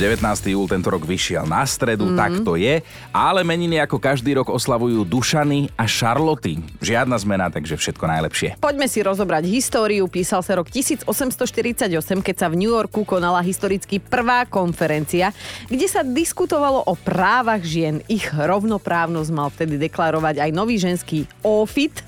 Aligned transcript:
19. 0.00 0.24
júl 0.48 0.64
tento 0.64 0.88
rok 0.88 1.04
vyšiel 1.04 1.44
na 1.44 1.60
stredu, 1.68 2.08
mm. 2.08 2.16
tak 2.16 2.32
to 2.40 2.56
je. 2.56 2.80
Ale 3.12 3.44
meniny 3.44 3.84
ako 3.84 4.00
každý 4.00 4.32
rok 4.32 4.48
oslavujú 4.48 5.04
Dušany 5.04 5.76
a 5.76 5.84
Šarloty. 5.84 6.56
Žiadna 6.80 7.20
zmena, 7.20 7.52
takže 7.52 7.76
všetko 7.76 8.08
najlepšie. 8.08 8.56
Poďme 8.64 8.88
si 8.88 9.04
rozobrať 9.04 9.44
históriu. 9.44 10.08
Písal 10.08 10.40
sa 10.40 10.56
rok 10.56 10.72
1848, 10.72 11.04
keď 12.24 12.36
sa 12.40 12.48
v 12.48 12.64
New 12.64 12.72
Yorku 12.72 13.04
konala 13.04 13.44
historicky 13.44 14.00
prvá 14.00 14.48
konferencia, 14.48 15.36
kde 15.68 15.84
sa 15.84 16.00
diskutovalo 16.00 16.80
o 16.88 16.96
právach 16.96 17.60
žien. 17.60 18.00
Ich 18.08 18.32
rovnoprávnosť 18.32 19.30
mal 19.36 19.52
vtedy 19.52 19.76
deklarovať 19.76 20.40
aj 20.40 20.50
nový 20.56 20.80
ženský 20.80 21.28
OFIT, 21.44 22.00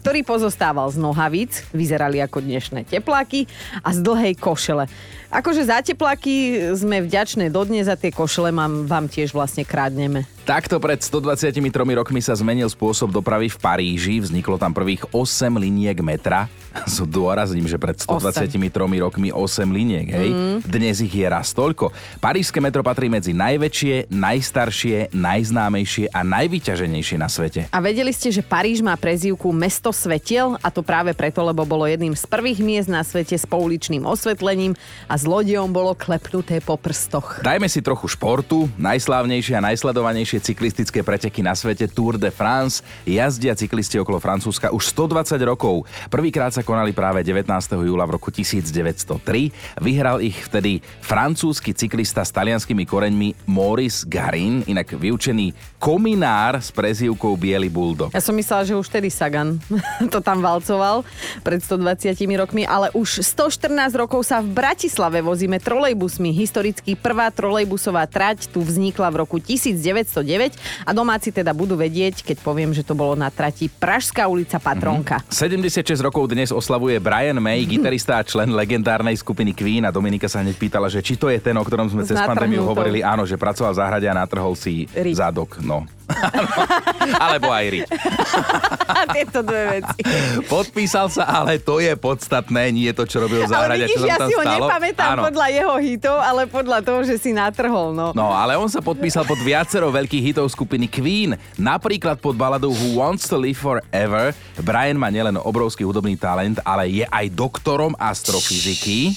ktorý 0.00 0.24
pozostával 0.24 0.88
z 0.88 0.96
nohavíc, 0.96 1.68
vyzerali 1.76 2.24
ako 2.24 2.40
dnešné 2.40 2.88
tepláky 2.88 3.44
a 3.84 3.92
z 3.92 4.00
dlhej 4.00 4.32
košele. 4.40 4.88
Akože 5.34 5.66
za 5.66 5.82
tepláky 5.82 6.62
sme 6.78 7.02
vďačné 7.02 7.50
dodnes 7.50 7.90
za 7.90 7.98
tie 7.98 8.14
košele 8.14 8.54
mám, 8.54 8.86
vám 8.86 9.10
tiež 9.10 9.34
vlastne 9.34 9.66
krádneme. 9.66 10.30
Takto 10.44 10.76
pred 10.76 11.00
123 11.00 11.56
rokmi 11.96 12.20
sa 12.20 12.36
zmenil 12.36 12.68
spôsob 12.68 13.08
dopravy 13.08 13.48
v 13.48 13.56
Paríži. 13.56 14.20
Vzniklo 14.20 14.60
tam 14.60 14.76
prvých 14.76 15.08
8 15.08 15.56
liniek 15.56 15.96
metra. 16.04 16.52
Dôrazním, 17.00 17.64
že 17.64 17.80
pred 17.80 17.96
123 17.96 18.52
rokmi 19.00 19.32
8 19.32 19.40
liniek, 19.72 20.04
hej? 20.12 20.28
Mm. 20.28 20.56
Dnes 20.68 21.00
ich 21.00 21.16
je 21.16 21.24
raz 21.24 21.56
toľko. 21.56 21.96
Parížske 22.20 22.60
metro 22.60 22.84
patrí 22.84 23.08
medzi 23.08 23.32
najväčšie, 23.32 24.12
najstaršie, 24.12 25.16
najznámejšie 25.16 26.12
a 26.12 26.20
najvyťaženejšie 26.20 27.16
na 27.16 27.28
svete. 27.32 27.64
A 27.72 27.80
vedeli 27.80 28.12
ste, 28.12 28.28
že 28.28 28.44
Paríž 28.44 28.84
má 28.84 28.92
prezývku 29.00 29.48
Mesto 29.48 29.96
svetiel? 29.96 30.60
A 30.60 30.68
to 30.68 30.84
práve 30.84 31.16
preto, 31.16 31.40
lebo 31.40 31.64
bolo 31.64 31.88
jedným 31.88 32.12
z 32.12 32.28
prvých 32.28 32.60
miest 32.60 32.92
na 32.92 33.00
svete 33.00 33.32
s 33.32 33.48
pouličným 33.48 34.04
osvetlením 34.04 34.76
a 35.08 35.16
zlodejom 35.16 35.72
bolo 35.72 35.96
klepnuté 35.96 36.60
po 36.60 36.76
prstoch. 36.76 37.40
Dajme 37.40 37.64
si 37.64 37.80
trochu 37.80 38.12
športu. 38.12 38.68
Najslávnejšie 38.76 39.56
a 39.56 39.64
najsledovanejšie 39.72 40.33
najväčšie 40.34 40.50
cyklistické 40.50 41.00
preteky 41.06 41.46
na 41.46 41.54
svete 41.54 41.86
Tour 41.86 42.18
de 42.18 42.34
France. 42.34 42.82
Jazdia 43.06 43.54
cyklisti 43.54 44.02
okolo 44.02 44.18
Francúzska 44.18 44.74
už 44.74 44.90
120 44.90 45.38
rokov. 45.46 45.86
Prvýkrát 46.10 46.50
sa 46.50 46.66
konali 46.66 46.90
práve 46.90 47.22
19. 47.22 47.46
júla 47.78 48.02
v 48.02 48.18
roku 48.18 48.34
1903. 48.34 49.78
Vyhral 49.78 50.18
ich 50.18 50.34
vtedy 50.34 50.82
francúzsky 51.06 51.70
cyklista 51.70 52.26
s 52.26 52.34
talianskými 52.34 52.82
koreňmi 52.82 53.46
Maurice 53.46 54.10
Garin, 54.10 54.66
inak 54.66 54.98
vyučený 54.98 55.73
kominár 55.84 56.64
s 56.64 56.72
prezývkou 56.72 57.36
Bielý 57.36 57.68
bulldog. 57.68 58.08
Ja 58.16 58.24
som 58.24 58.32
myslela, 58.32 58.64
že 58.64 58.72
už 58.72 58.88
vtedy 58.88 59.12
Sagan 59.12 59.60
to 60.14 60.24
tam 60.24 60.40
valcoval 60.40 61.04
pred 61.44 61.60
120 61.60 62.16
rokmi, 62.40 62.64
ale 62.64 62.88
už 62.96 63.20
114 63.20 63.68
rokov 63.92 64.24
sa 64.24 64.40
v 64.40 64.48
Bratislave 64.48 65.20
vozíme 65.20 65.60
trolejbusmi. 65.60 66.32
Historicky 66.32 66.96
prvá 66.96 67.28
trolejbusová 67.28 68.08
trať 68.08 68.48
tu 68.48 68.64
vznikla 68.64 69.12
v 69.12 69.16
roku 69.28 69.36
1900 69.36 70.56
a 70.88 70.90
domáci 70.96 71.28
teda 71.28 71.52
budú 71.52 71.76
vedieť, 71.76 72.24
keď 72.24 72.40
poviem, 72.40 72.72
že 72.72 72.80
to 72.80 72.96
bolo 72.96 73.12
na 73.12 73.28
trati 73.28 73.68
Pražská 73.68 74.24
ulica 74.24 74.56
Patronka. 74.56 75.20
Mm-hmm. 75.20 75.84
76 75.84 76.00
rokov 76.00 76.32
dnes 76.32 76.48
oslavuje 76.48 76.96
Brian 76.96 77.36
May, 77.44 77.68
gitarista 77.76 78.16
a 78.16 78.24
člen 78.24 78.56
legendárnej 78.56 79.20
skupiny 79.20 79.52
Queen 79.52 79.84
a 79.84 79.92
Dominika 79.92 80.32
sa 80.32 80.40
hneď 80.40 80.56
pýtala, 80.56 80.88
že 80.88 81.04
či 81.04 81.20
to 81.20 81.28
je 81.28 81.36
ten, 81.36 81.52
o 81.60 81.64
ktorom 81.66 81.92
sme 81.92 82.08
cez 82.08 82.16
pandémiu 82.16 82.64
hovorili. 82.64 83.04
Áno, 83.04 83.28
že 83.28 83.36
pracoval 83.36 83.76
v 83.76 83.78
záhrade 83.84 84.06
a 84.08 84.16
natrhol 84.16 84.56
si 84.56 84.88
Rik. 84.96 85.20
zadok. 85.20 85.60
No. 85.60 85.73
Alebo 87.24 87.48
aj. 87.48 87.88
A 88.98 89.00
tieto 89.10 89.40
dve 89.40 89.80
veci. 89.80 90.00
Podpísal 90.46 91.08
sa, 91.08 91.24
ale 91.42 91.56
to 91.58 91.80
je 91.80 91.96
podstatné, 91.96 92.70
nie 92.70 92.92
to, 92.92 93.08
čo 93.08 93.24
robil 93.24 93.42
v 93.42 93.50
záhrade, 93.50 93.88
vidíš, 93.88 94.04
čo 94.04 94.06
ja 94.06 94.20
tam 94.20 94.28
si 94.28 94.34
ho 94.36 94.42
stalo. 94.44 94.66
nepamätám 94.68 95.10
Áno. 95.16 95.22
podľa 95.26 95.46
jeho 95.50 95.74
hitov, 95.80 96.16
ale 96.20 96.42
podľa 96.46 96.78
toho, 96.84 97.00
že 97.02 97.16
si 97.16 97.32
natrhol. 97.32 97.96
No. 97.96 98.12
No, 98.12 98.30
ale 98.30 98.54
on 98.54 98.68
sa 98.68 98.84
podpísal 98.84 99.24
pod 99.24 99.40
viacero 99.40 99.88
veľkých 99.90 100.32
hitov 100.32 100.46
skupiny 100.46 100.86
Queen. 100.86 101.34
Napríklad 101.56 102.20
pod 102.20 102.36
baladou 102.36 102.70
Who 102.70 103.00
Wants 103.00 103.26
to 103.26 103.40
Live 103.40 103.58
Forever. 103.58 104.36
Brian 104.60 105.00
má 105.00 105.08
nielen 105.08 105.40
obrovský 105.40 105.82
hudobný 105.82 106.14
talent, 106.14 106.60
ale 106.62 106.86
je 106.92 107.04
aj 107.08 107.26
doktorom 107.32 107.96
astrofyziky. 107.98 109.10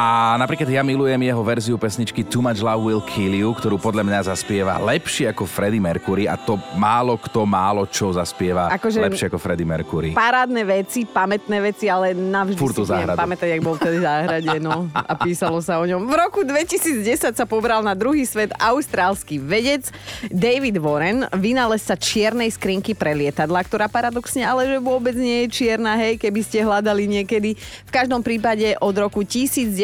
A 0.00 0.32
napríklad 0.40 0.64
ja 0.72 0.80
milujem 0.80 1.20
jeho 1.20 1.44
verziu 1.44 1.76
pesničky 1.76 2.24
Too 2.24 2.40
Much 2.40 2.64
Love 2.64 2.88
Will 2.88 3.04
Kill 3.04 3.36
You, 3.36 3.52
ktorú 3.52 3.76
podľa 3.76 4.08
mňa 4.08 4.32
zaspieva 4.32 4.80
lepšie 4.80 5.28
ako 5.28 5.44
Freddie 5.44 5.76
Mercury 5.76 6.24
a 6.24 6.40
to 6.40 6.56
málo 6.80 7.20
kto 7.20 7.44
málo 7.44 7.84
čo 7.84 8.08
zaspieva 8.08 8.72
Akože- 8.72 8.96
lepšie 8.96 9.28
ako 9.28 9.36
Freddie 9.36 9.68
Mercury. 9.68 10.16
Parádne 10.16 10.64
veci, 10.64 11.04
pamätné 11.04 11.60
veci, 11.60 11.92
ale 11.92 12.16
navždy 12.16 12.56
Furt 12.56 12.80
si 12.80 12.88
záhradu. 12.88 13.20
pamätať, 13.20 13.48
jak 13.52 13.60
bol 13.60 13.76
vtedy 13.76 14.00
záhrade, 14.00 14.56
no. 14.56 14.88
A 14.96 15.12
písalo 15.20 15.60
sa 15.60 15.76
o 15.76 15.84
ňom. 15.84 16.08
V 16.08 16.14
roku 16.16 16.48
2010 16.48 17.36
sa 17.36 17.44
pobral 17.44 17.84
na 17.84 17.92
druhý 17.92 18.24
svet 18.24 18.56
austrálsky 18.56 19.36
vedec 19.36 19.92
David 20.32 20.80
Warren, 20.80 21.28
vynálezca 21.36 21.92
čiernej 22.00 22.48
skrinky 22.48 22.96
pre 22.96 23.12
lietadla, 23.12 23.60
ktorá 23.68 23.84
paradoxne 23.84 24.48
ale 24.48 24.64
že 24.64 24.80
vôbec 24.80 25.12
nie 25.12 25.44
je 25.44 25.60
čierna, 25.60 26.00
hej, 26.00 26.16
keby 26.16 26.40
ste 26.40 26.64
hľadali 26.64 27.04
niekedy. 27.04 27.52
V 27.84 27.92
každom 27.92 28.24
prípade 28.24 28.64
od 28.80 28.96
roku 28.96 29.20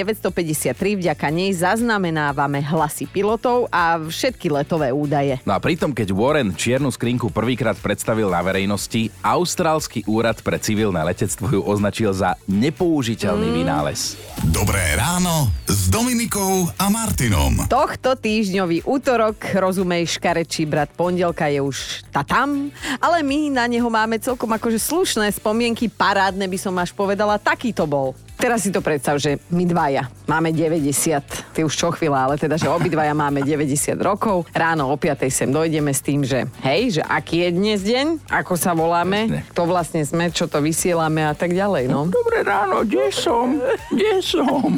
1953 0.07 1.03
vďaka 1.03 1.27
nej 1.35 1.51
zaznamenávame 1.51 2.63
hlasy 2.63 3.11
pilotov 3.11 3.67
a 3.75 3.99
všetky 3.99 4.47
letové 4.55 4.95
údaje. 4.95 5.43
No 5.43 5.57
a 5.57 5.59
pritom, 5.59 5.91
keď 5.91 6.15
Warren 6.15 6.55
čiernu 6.55 6.95
skrinku 6.95 7.35
prvýkrát 7.35 7.75
predstavil 7.75 8.31
na 8.31 8.39
verejnosti, 8.45 9.11
Austrálsky 9.25 10.07
úrad 10.07 10.39
pre 10.47 10.63
civilné 10.63 11.03
letectvo 11.03 11.51
ju 11.51 11.61
označil 11.67 12.15
za 12.15 12.39
nepoužiteľný 12.47 13.49
mm. 13.51 13.57
vynález. 13.59 14.15
Dobré 14.55 14.95
ráno 14.95 15.51
s 15.67 15.91
Dominikou 15.91 16.71
a 16.79 16.87
Martinom. 16.87 17.67
Tohto 17.67 18.15
týždňový 18.15 18.87
útorok, 18.87 19.41
rozumej, 19.59 20.07
škarečí 20.21 20.69
brat 20.69 20.93
pondelka 20.95 21.51
je 21.51 21.59
už 21.59 22.07
tatam, 22.15 22.71
ale 23.03 23.27
my 23.27 23.51
na 23.51 23.67
neho 23.67 23.89
máme 23.91 24.23
celkom 24.23 24.53
akože 24.55 24.79
slušné 24.79 25.33
spomienky, 25.35 25.91
parádne 25.91 26.47
by 26.47 26.59
som 26.61 26.75
až 26.79 26.95
povedala, 26.95 27.41
taký 27.41 27.75
to 27.75 27.89
bol. 27.89 28.15
Teraz 28.37 28.69
si 28.69 28.71
to 28.71 28.85
predstav, 28.85 29.17
že 29.17 29.41
my 29.49 29.65
dvaja 29.65 30.13
máme 30.29 30.53
90, 30.53 31.57
ty 31.57 31.65
už 31.65 31.73
čo 31.73 31.89
chvíľa, 31.89 32.29
ale 32.29 32.35
teda, 32.37 32.61
že 32.61 32.69
obidvaja 32.69 33.17
máme 33.17 33.41
90 33.41 33.97
rokov. 33.97 34.45
Ráno 34.53 34.93
o 34.93 34.97
5 35.01 35.25
sem 35.33 35.49
dojdeme 35.49 35.89
s 35.89 36.05
tým, 36.05 36.21
že 36.21 36.45
hej, 36.61 37.01
že 37.01 37.03
aký 37.03 37.49
je 37.49 37.51
dnes 37.57 37.81
deň, 37.81 38.29
ako 38.29 38.53
sa 38.61 38.77
voláme, 38.77 39.41
kto 39.57 39.65
vlastne 39.65 40.05
sme, 40.05 40.29
čo 40.29 40.45
to 40.45 40.61
vysielame 40.61 41.25
a 41.25 41.33
tak 41.33 41.57
ďalej, 41.57 41.89
no. 41.89 42.13
Dobré 42.13 42.45
ráno, 42.45 42.85
kde 42.85 43.09
som? 43.09 43.57
Kde 43.89 44.21
som? 44.21 44.77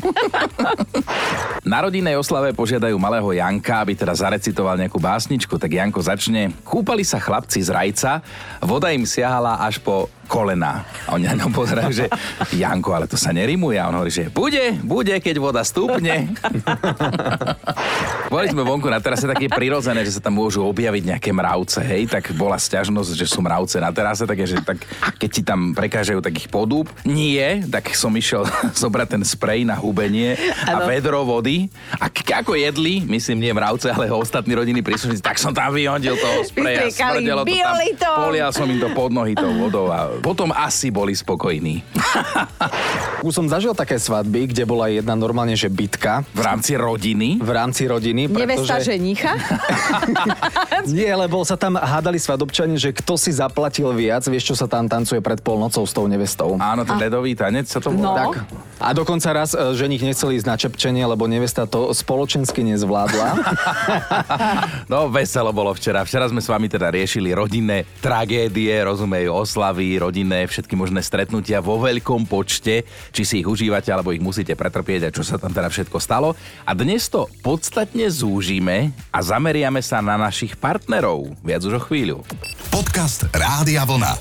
Na 1.73 1.83
rodinnej 1.83 2.15
oslave 2.15 2.55
požiadajú 2.55 2.95
malého 2.95 3.27
Janka, 3.35 3.83
aby 3.83 3.99
teda 3.99 4.15
zarecitoval 4.15 4.79
nejakú 4.79 5.03
básničku, 5.03 5.59
tak 5.59 5.75
Janko 5.75 5.99
začne. 5.99 6.55
Kúpali 6.63 7.03
sa 7.03 7.19
chlapci 7.19 7.59
z 7.59 7.75
rajca, 7.75 8.23
voda 8.63 8.95
im 8.95 9.03
siahala 9.03 9.59
až 9.67 9.83
po 9.83 10.07
kolena. 10.29 10.85
A 11.09 11.17
oni 11.17 11.25
na 11.25 11.35
ňom 11.41 11.51
pozerajú, 11.51 11.91
že 11.91 12.07
Janko, 12.61 12.93
ale 12.93 13.09
to 13.09 13.17
sa 13.17 13.33
nerimuje. 13.59 13.79
A 13.83 13.89
on 13.91 13.95
hovorí, 13.99 14.13
že 14.15 14.31
bude, 14.31 14.79
bude, 14.87 15.15
keď 15.19 15.37
voda 15.43 15.67
stúpne. 15.67 16.31
Boli 18.29 18.45
sme 18.47 18.61
vonku 18.61 18.87
na 18.87 18.99
terase, 18.99 19.25
tak 19.25 19.39
je 19.39 19.49
prirodzené, 19.49 20.03
že 20.03 20.13
sa 20.13 20.21
tam 20.21 20.37
môžu 20.37 20.61
objaviť 20.63 21.03
nejaké 21.07 21.31
mravce, 21.31 21.81
hej, 21.81 22.05
tak 22.07 22.29
bola 22.33 22.55
sťažnosť, 22.55 23.11
že 23.15 23.25
sú 23.25 23.41
mravce 23.41 23.77
na 23.77 23.89
terase, 23.89 24.23
takže 24.23 24.61
tak, 24.61 24.85
keď 25.17 25.31
ti 25.31 25.41
tam 25.43 25.73
prekážajú, 25.73 26.21
tak 26.21 26.37
ich 26.37 26.47
podúb. 26.47 26.93
Nie, 27.03 27.65
tak 27.65 27.89
som 27.91 28.13
išiel 28.13 28.45
zobrať 28.85 29.09
ten 29.11 29.23
sprej 29.23 29.65
na 29.65 29.75
hubenie 29.75 30.37
a 30.63 30.77
Áno. 30.77 30.85
vedro 30.87 31.25
vody. 31.25 31.73
A 31.95 32.07
k- 32.07 32.37
ako 32.37 32.53
jedli, 32.53 33.01
myslím 33.03 33.41
nie 33.41 33.51
mravce, 33.51 33.89
ale 33.89 34.09
ostatní 34.09 34.53
rodiny 34.53 34.79
príslušníci, 34.79 35.25
tak 35.25 35.37
som 35.37 35.51
tam 35.51 35.73
vyhodil 35.73 36.13
toho 36.15 36.45
spreja. 36.45 36.85
Smrdelo 36.87 37.43
to 37.43 37.57
tam. 37.57 37.75
Polial 38.21 38.53
som 38.53 38.67
im 38.67 38.77
to 38.77 38.93
pod 38.93 39.09
nohy 39.09 39.33
tou 39.33 39.49
vodou 39.59 39.89
a 39.89 40.13
potom 40.19 40.51
asi 40.51 40.91
boli 40.91 41.13
spokojní. 41.13 41.81
Už 43.21 43.33
som 43.33 43.47
zažil 43.47 43.73
také 43.73 43.97
svadby, 43.97 44.47
kde 44.47 44.63
bola 44.63 44.87
jedna 44.87 45.15
normálne, 45.15 45.55
že 45.55 45.67
bitka 45.67 46.23
V 46.31 46.41
rámci 46.41 46.77
rodiny. 46.77 47.41
v 47.41 47.51
rámci 47.51 47.83
rodiny. 47.85 48.18
Nevesta 48.27 48.83
pretože... 48.83 48.91
ženicha? 48.91 49.33
Nie, 50.91 51.15
lebo 51.15 51.47
sa 51.47 51.55
tam 51.55 51.79
hádali 51.79 52.19
svadobčania, 52.19 52.75
že 52.75 52.91
kto 52.91 53.15
si 53.15 53.31
zaplatil 53.31 53.93
viac, 53.95 54.27
vieš, 54.27 54.51
čo 54.51 54.57
sa 54.57 54.67
tam 54.67 54.91
tancuje 54.91 55.23
pred 55.23 55.39
polnocou 55.39 55.87
s 55.87 55.93
tou 55.95 56.11
nevestou. 56.11 56.59
Áno, 56.59 56.83
ten 56.83 56.99
ledový 56.99 57.39
tanec 57.39 57.69
sa 57.69 57.79
to 57.79 57.95
No. 57.95 58.11
volá. 58.15 58.33
Tak. 58.33 58.35
A 58.79 58.95
dokonca 58.95 59.29
raz 59.35 59.53
e, 59.53 59.75
ženich 59.75 60.01
nechcel 60.01 60.35
ísť 60.35 60.47
na 60.47 60.57
čepčenie, 60.57 61.03
lebo 61.03 61.27
nevesta 61.27 61.67
to 61.67 61.91
spoločensky 61.93 62.65
nezvládla. 62.67 63.29
No, 64.89 65.13
veselo 65.13 65.53
bolo 65.53 65.75
včera. 65.77 66.01
Včera 66.03 66.25
sme 66.29 66.41
s 66.41 66.49
vami 66.49 66.71
teda 66.71 66.89
riešili 66.89 67.35
rodinné 67.37 67.85
tragédie, 68.01 68.73
rozumejú 68.81 69.35
oslavy, 69.35 70.01
rodinné, 70.01 70.49
všetky 70.49 70.73
možné 70.73 71.05
stretnutia 71.05 71.61
vo 71.61 71.77
veľkom 71.77 72.25
počte, 72.25 72.89
či 73.13 73.23
si 73.23 73.45
ich 73.45 73.49
užívate, 73.49 73.93
alebo 73.93 74.17
ich 74.17 74.23
musíte 74.23 74.57
pretrpieť 74.57 75.09
a 75.09 75.15
čo 75.15 75.21
sa 75.21 75.37
tam 75.37 75.53
teda 75.53 75.69
všetko 75.69 75.99
stalo. 76.01 76.33
A 76.65 76.73
dnes 76.73 77.05
to 77.13 77.29
podstatne 77.45 78.08
zúžime 78.11 78.91
a 79.09 79.19
zameriame 79.21 79.79
sa 79.79 80.01
na 80.01 80.17
našich 80.17 80.57
partnerov. 80.57 81.33
Viac 81.41 81.63
už 81.63 81.79
o 81.79 81.83
chvíľu. 81.83 82.25
Podcast 82.69 83.29
Rádia 83.31 83.85
Vlna. 83.85 84.17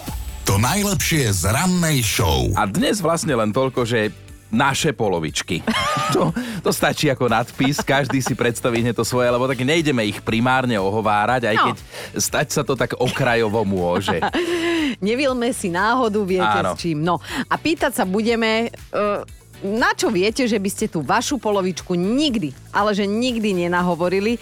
To 0.46 0.56
najlepšie 0.56 1.28
z 1.34 1.44
rannej 1.48 2.00
show. 2.00 2.48
A 2.56 2.64
dnes 2.64 3.04
vlastne 3.04 3.34
len 3.34 3.52
toľko, 3.52 3.84
že 3.84 4.12
naše 4.48 4.92
polovičky. 4.92 5.60
To, 6.08 6.32
to 6.64 6.72
stačí 6.72 7.12
ako 7.12 7.28
nadpis, 7.28 7.84
každý 7.84 8.24
si 8.24 8.32
predstaví 8.32 8.80
hneď 8.80 8.96
to 8.96 9.04
svoje, 9.04 9.28
lebo 9.28 9.44
tak 9.44 9.60
nejdeme 9.60 10.08
ich 10.08 10.24
primárne 10.24 10.80
ohovárať, 10.80 11.52
aj 11.52 11.56
No. 11.60 11.66
keď 11.68 11.78
stať 12.16 12.48
sa 12.48 12.62
to 12.64 12.80
tak 12.80 12.96
okrajovo 12.96 13.68
môže. 13.68 14.16
Nevilme 15.04 15.52
si 15.52 15.68
náhodu, 15.68 16.24
viete 16.24 16.48
Áno. 16.64 16.74
s 16.74 16.80
čím. 16.80 17.04
No 17.04 17.20
a 17.44 17.56
pýtať 17.60 17.92
sa 17.92 18.08
budeme, 18.08 18.72
uh, 18.96 19.20
na 19.60 19.92
čo 19.92 20.08
viete, 20.08 20.44
že 20.44 20.56
by 20.56 20.70
ste 20.70 20.86
tú 20.86 21.02
vašu 21.02 21.38
polovičku 21.38 21.94
nikdy, 21.94 22.54
ale 22.70 22.94
že 22.94 23.04
nikdy 23.04 23.66
nenahovorili. 23.66 24.38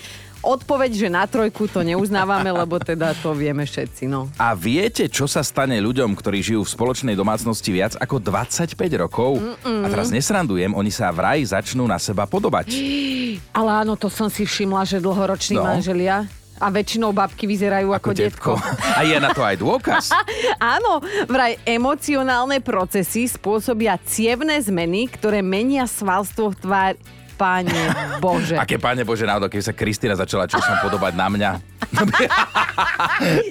Odpoveď, 0.46 0.92
že 0.94 1.10
na 1.10 1.26
trojku 1.26 1.66
to 1.66 1.82
neuznávame, 1.82 2.54
lebo 2.62 2.78
teda 2.78 3.18
to 3.18 3.34
vieme 3.34 3.66
všetci. 3.66 4.06
No. 4.06 4.30
A 4.38 4.54
viete, 4.54 5.10
čo 5.10 5.26
sa 5.26 5.42
stane 5.42 5.82
ľuďom, 5.82 6.14
ktorí 6.14 6.46
žijú 6.46 6.62
v 6.62 6.70
spoločnej 6.70 7.18
domácnosti 7.18 7.74
viac 7.74 7.98
ako 7.98 8.22
25 8.22 8.78
rokov? 8.96 9.42
A 9.66 9.90
teraz 9.90 10.14
nesrandujem, 10.14 10.70
oni 10.70 10.94
sa 10.94 11.10
vraj 11.10 11.42
začnú 11.42 11.90
na 11.90 11.98
seba 11.98 12.30
podobať. 12.30 12.78
Ale 13.58 13.82
áno, 13.82 13.98
to 13.98 14.06
som 14.06 14.30
si 14.30 14.46
všimla, 14.46 14.86
že 14.86 15.02
dlhoroční 15.02 15.58
No. 15.58 15.66
manželia 15.66 16.30
a 16.60 16.72
väčšinou 16.72 17.12
babky 17.12 17.44
vyzerajú 17.48 17.92
ako, 17.92 18.10
detko. 18.16 18.54
A 18.96 19.04
je 19.04 19.20
na 19.20 19.36
to 19.36 19.44
aj 19.44 19.60
dôkaz. 19.60 20.12
Áno, 20.76 21.04
vraj 21.28 21.60
emocionálne 21.68 22.64
procesy 22.64 23.28
spôsobia 23.28 24.00
cievne 24.08 24.56
zmeny, 24.64 25.12
ktoré 25.12 25.44
menia 25.44 25.84
svalstvo 25.84 26.56
v 26.56 26.58
tvári. 26.60 27.00
Páne 27.36 27.76
Bože. 28.24 28.56
Aké 28.56 28.80
páne 28.80 29.04
Bože, 29.04 29.28
náhodou, 29.28 29.52
keby 29.52 29.60
sa 29.60 29.76
Kristina 29.76 30.16
začala 30.16 30.48
časom 30.48 30.80
podobať 30.80 31.20
na 31.20 31.28
mňa. 31.28 31.75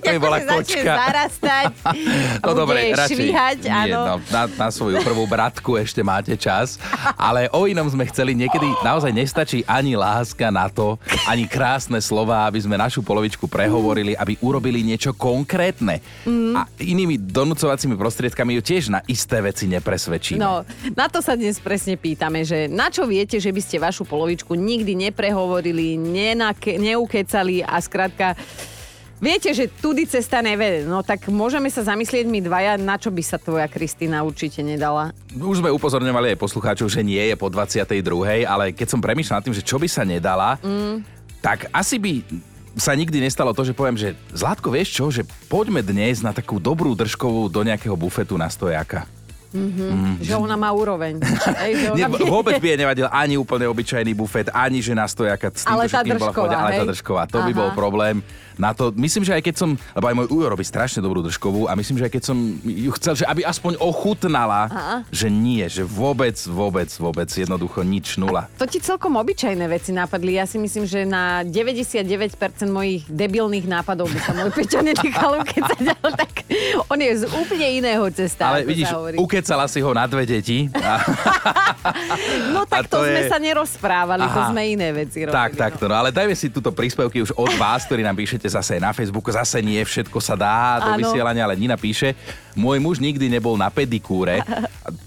To 0.04 0.08
by 0.10 0.18
bola 0.20 0.38
kočka. 0.42 0.84
zarastať 0.84 1.74
No 2.40 2.52
dobre, 2.56 2.92
radšej 2.96 3.16
švíhať, 3.16 3.58
nie, 3.68 3.92
áno. 3.92 4.00
no, 4.04 4.14
na, 4.32 4.42
na 4.48 4.68
svoju 4.72 5.00
prvú 5.04 5.24
bratku 5.28 5.76
ešte 5.76 6.00
máte 6.00 6.34
čas. 6.34 6.80
Ale 7.16 7.48
o 7.52 7.68
inom 7.68 7.86
sme 7.88 8.08
chceli, 8.08 8.32
niekedy 8.36 8.66
naozaj 8.80 9.12
nestačí 9.12 9.60
ani 9.68 9.94
láska 9.94 10.48
na 10.48 10.68
to, 10.68 10.96
ani 11.28 11.44
krásne 11.48 12.00
slova, 12.00 12.48
aby 12.48 12.60
sme 12.60 12.80
našu 12.80 13.04
polovičku 13.04 13.48
prehovorili, 13.48 14.16
aby 14.16 14.40
urobili 14.40 14.80
niečo 14.80 15.12
konkrétne. 15.12 16.00
Mm. 16.24 16.54
A 16.56 16.60
inými 16.80 17.20
donúcovacími 17.20 17.94
prostriedkami 17.96 18.56
ju 18.60 18.62
tiež 18.64 18.84
na 18.92 19.00
isté 19.08 19.40
veci 19.44 19.68
nepresvedčíme. 19.68 20.40
No, 20.40 20.64
na 20.96 21.06
to 21.08 21.20
sa 21.20 21.36
dnes 21.36 21.60
presne 21.60 21.96
pýtame, 22.00 22.44
že 22.44 22.66
na 22.68 22.88
čo 22.88 23.04
viete, 23.04 23.36
že 23.40 23.52
by 23.52 23.60
ste 23.60 23.76
vašu 23.80 24.08
polovičku 24.08 24.56
nikdy 24.56 24.96
neprehovorili, 25.10 25.96
nenake, 26.00 26.76
neukecali 26.80 27.60
a 27.64 27.76
skrátka 27.80 28.23
Viete, 29.24 29.54
že 29.54 29.70
tudy 29.70 30.04
cesta 30.04 30.42
nevede, 30.42 30.84
no 30.84 31.00
tak 31.00 31.30
môžeme 31.30 31.70
sa 31.70 31.86
zamyslieť 31.86 32.26
my 32.28 32.40
dvaja, 32.44 32.72
na 32.76 32.98
čo 32.98 33.14
by 33.14 33.22
sa 33.24 33.38
tvoja 33.38 33.64
Kristina 33.70 34.20
určite 34.20 34.60
nedala. 34.60 35.14
Už 35.32 35.62
sme 35.62 35.72
upozorňovali 35.72 36.34
aj 36.34 36.42
poslucháčov, 36.44 36.92
že 36.92 37.00
nie 37.00 37.22
je 37.32 37.36
po 37.38 37.48
22. 37.48 38.44
Ale 38.44 38.74
keď 38.74 38.86
som 38.90 39.00
premýšľal 39.00 39.40
nad 39.40 39.44
tým, 39.46 39.56
že 39.56 39.64
čo 39.64 39.80
by 39.80 39.88
sa 39.88 40.02
nedala, 40.04 40.60
mm. 40.60 41.06
tak 41.40 41.72
asi 41.72 41.96
by 41.96 42.20
sa 42.74 42.92
nikdy 42.92 43.22
nestalo 43.22 43.54
to, 43.54 43.62
že 43.62 43.72
poviem, 43.72 43.94
že 43.94 44.18
Zlatko, 44.34 44.74
vieš 44.74 44.98
čo, 44.98 45.06
že 45.08 45.22
poďme 45.46 45.80
dnes 45.80 46.20
na 46.20 46.34
takú 46.34 46.58
dobrú 46.58 46.92
držkovú 46.98 47.46
do 47.46 47.62
nejakého 47.62 47.94
bufetu 47.94 48.34
na 48.34 48.50
stojaka. 48.50 49.06
Že 50.18 50.34
ona 50.34 50.58
má 50.58 50.74
úroveň. 50.74 51.22
Ej, 51.62 51.72
že 51.78 51.86
ona 51.94 52.08
vie- 52.10 52.26
vôbec 52.26 52.58
by 52.58 52.66
jej 52.74 52.78
nevadil 52.78 53.06
ani 53.06 53.38
úplne 53.38 53.70
obyčajný 53.70 54.10
bufet, 54.12 54.50
ani 54.50 54.82
že 54.82 54.92
na 54.98 55.06
stojaka 55.06 55.54
s 55.54 55.62
týmto 55.62 55.70
Ale 55.70 55.84
tá 55.86 56.02
všetkým 56.02 56.18
bola 56.18 56.30
držková, 56.34 56.54
ale 56.58 56.70
tá 56.74 56.84
držková. 56.90 57.22
To 57.30 57.38
by 57.46 57.52
Aha. 57.54 57.60
bol 57.62 57.68
problém. 57.72 58.16
Na 58.54 58.70
to, 58.70 58.94
myslím, 58.94 59.26
že 59.26 59.34
aj 59.34 59.42
keď 59.42 59.54
som, 59.58 59.70
lebo 59.74 60.06
aj 60.06 60.14
môj 60.14 60.28
ujo 60.30 60.46
robí 60.46 60.62
strašne 60.62 61.02
dobrú 61.02 61.26
držkovú 61.26 61.66
a 61.66 61.74
myslím, 61.74 61.98
že 61.98 62.06
aj 62.06 62.12
keď 62.14 62.22
som 62.22 62.38
ju 62.62 62.90
chcel, 62.94 63.14
že 63.18 63.24
aby 63.26 63.42
aspoň 63.42 63.82
ochutnala, 63.82 64.70
Aha. 64.70 64.96
že 65.10 65.26
nie, 65.26 65.66
že 65.66 65.82
vôbec, 65.82 66.38
vôbec, 66.46 66.86
vôbec, 66.94 67.26
jednoducho 67.26 67.82
nič, 67.82 68.14
nula. 68.14 68.46
To 68.62 68.66
ti 68.70 68.78
celkom 68.78 69.18
obyčajné 69.18 69.66
veci 69.66 69.90
napadli. 69.90 70.38
Ja 70.38 70.46
si 70.46 70.62
myslím, 70.62 70.86
že 70.86 71.02
na 71.02 71.42
99% 71.42 72.38
mojich 72.70 73.02
debilných 73.10 73.66
nápadov 73.66 74.06
by 74.06 74.18
sa 74.22 74.30
môj 74.38 74.54
Peťo 74.54 74.86
nenechal 74.86 75.34
ukecať, 75.42 75.82
ale 75.98 76.10
tak 76.14 76.46
on 76.86 76.98
je 77.02 77.10
z 77.10 77.24
úplne 77.34 77.66
iného 77.82 78.06
cesta, 78.14 78.54
Ale 78.54 78.62
vidíš, 78.62 78.94
ukecala 79.44 79.68
si 79.68 79.76
ho 79.78 79.92
na 79.92 80.04
dve 80.04 80.24
deti. 80.24 80.72
A, 80.72 81.04
No 82.48 82.64
tak 82.64 82.88
to, 82.88 82.96
to 82.96 83.04
sme 83.04 83.20
je- 83.20 83.28
sa 83.28 83.36
nerozprávali, 83.36 84.24
to 84.24 84.40
Aha. 84.40 84.48
sme 84.48 84.62
iné 84.66 84.88
veci 84.90 85.20
robili. 85.20 85.36
tak, 85.36 85.52
takto. 85.54 85.84
No 85.84 85.94
ale 85.94 86.08
dajme 86.08 86.32
si 86.32 86.48
túto 86.48 86.72
príspevky 86.72 87.20
už 87.20 87.36
od 87.36 87.52
vás, 87.54 87.84
ktorí 87.84 88.00
nám 88.00 88.16
píšete 88.16 88.48
zase 88.48 88.80
na 88.80 88.90
Facebooku. 88.90 89.28
Zase 89.28 89.60
nie 89.60 89.76
všetko 89.78 90.16
sa 90.16 90.32
dá 90.32 90.56
do 90.80 90.90
Áno. 90.90 90.98
vysielania, 90.98 91.44
ale 91.44 91.54
Nina 91.54 91.76
píše, 91.76 92.16
môj 92.54 92.78
muž 92.82 92.96
nikdy 92.98 93.30
nebol 93.30 93.58
na 93.58 93.70
pedikúre. 93.70 94.42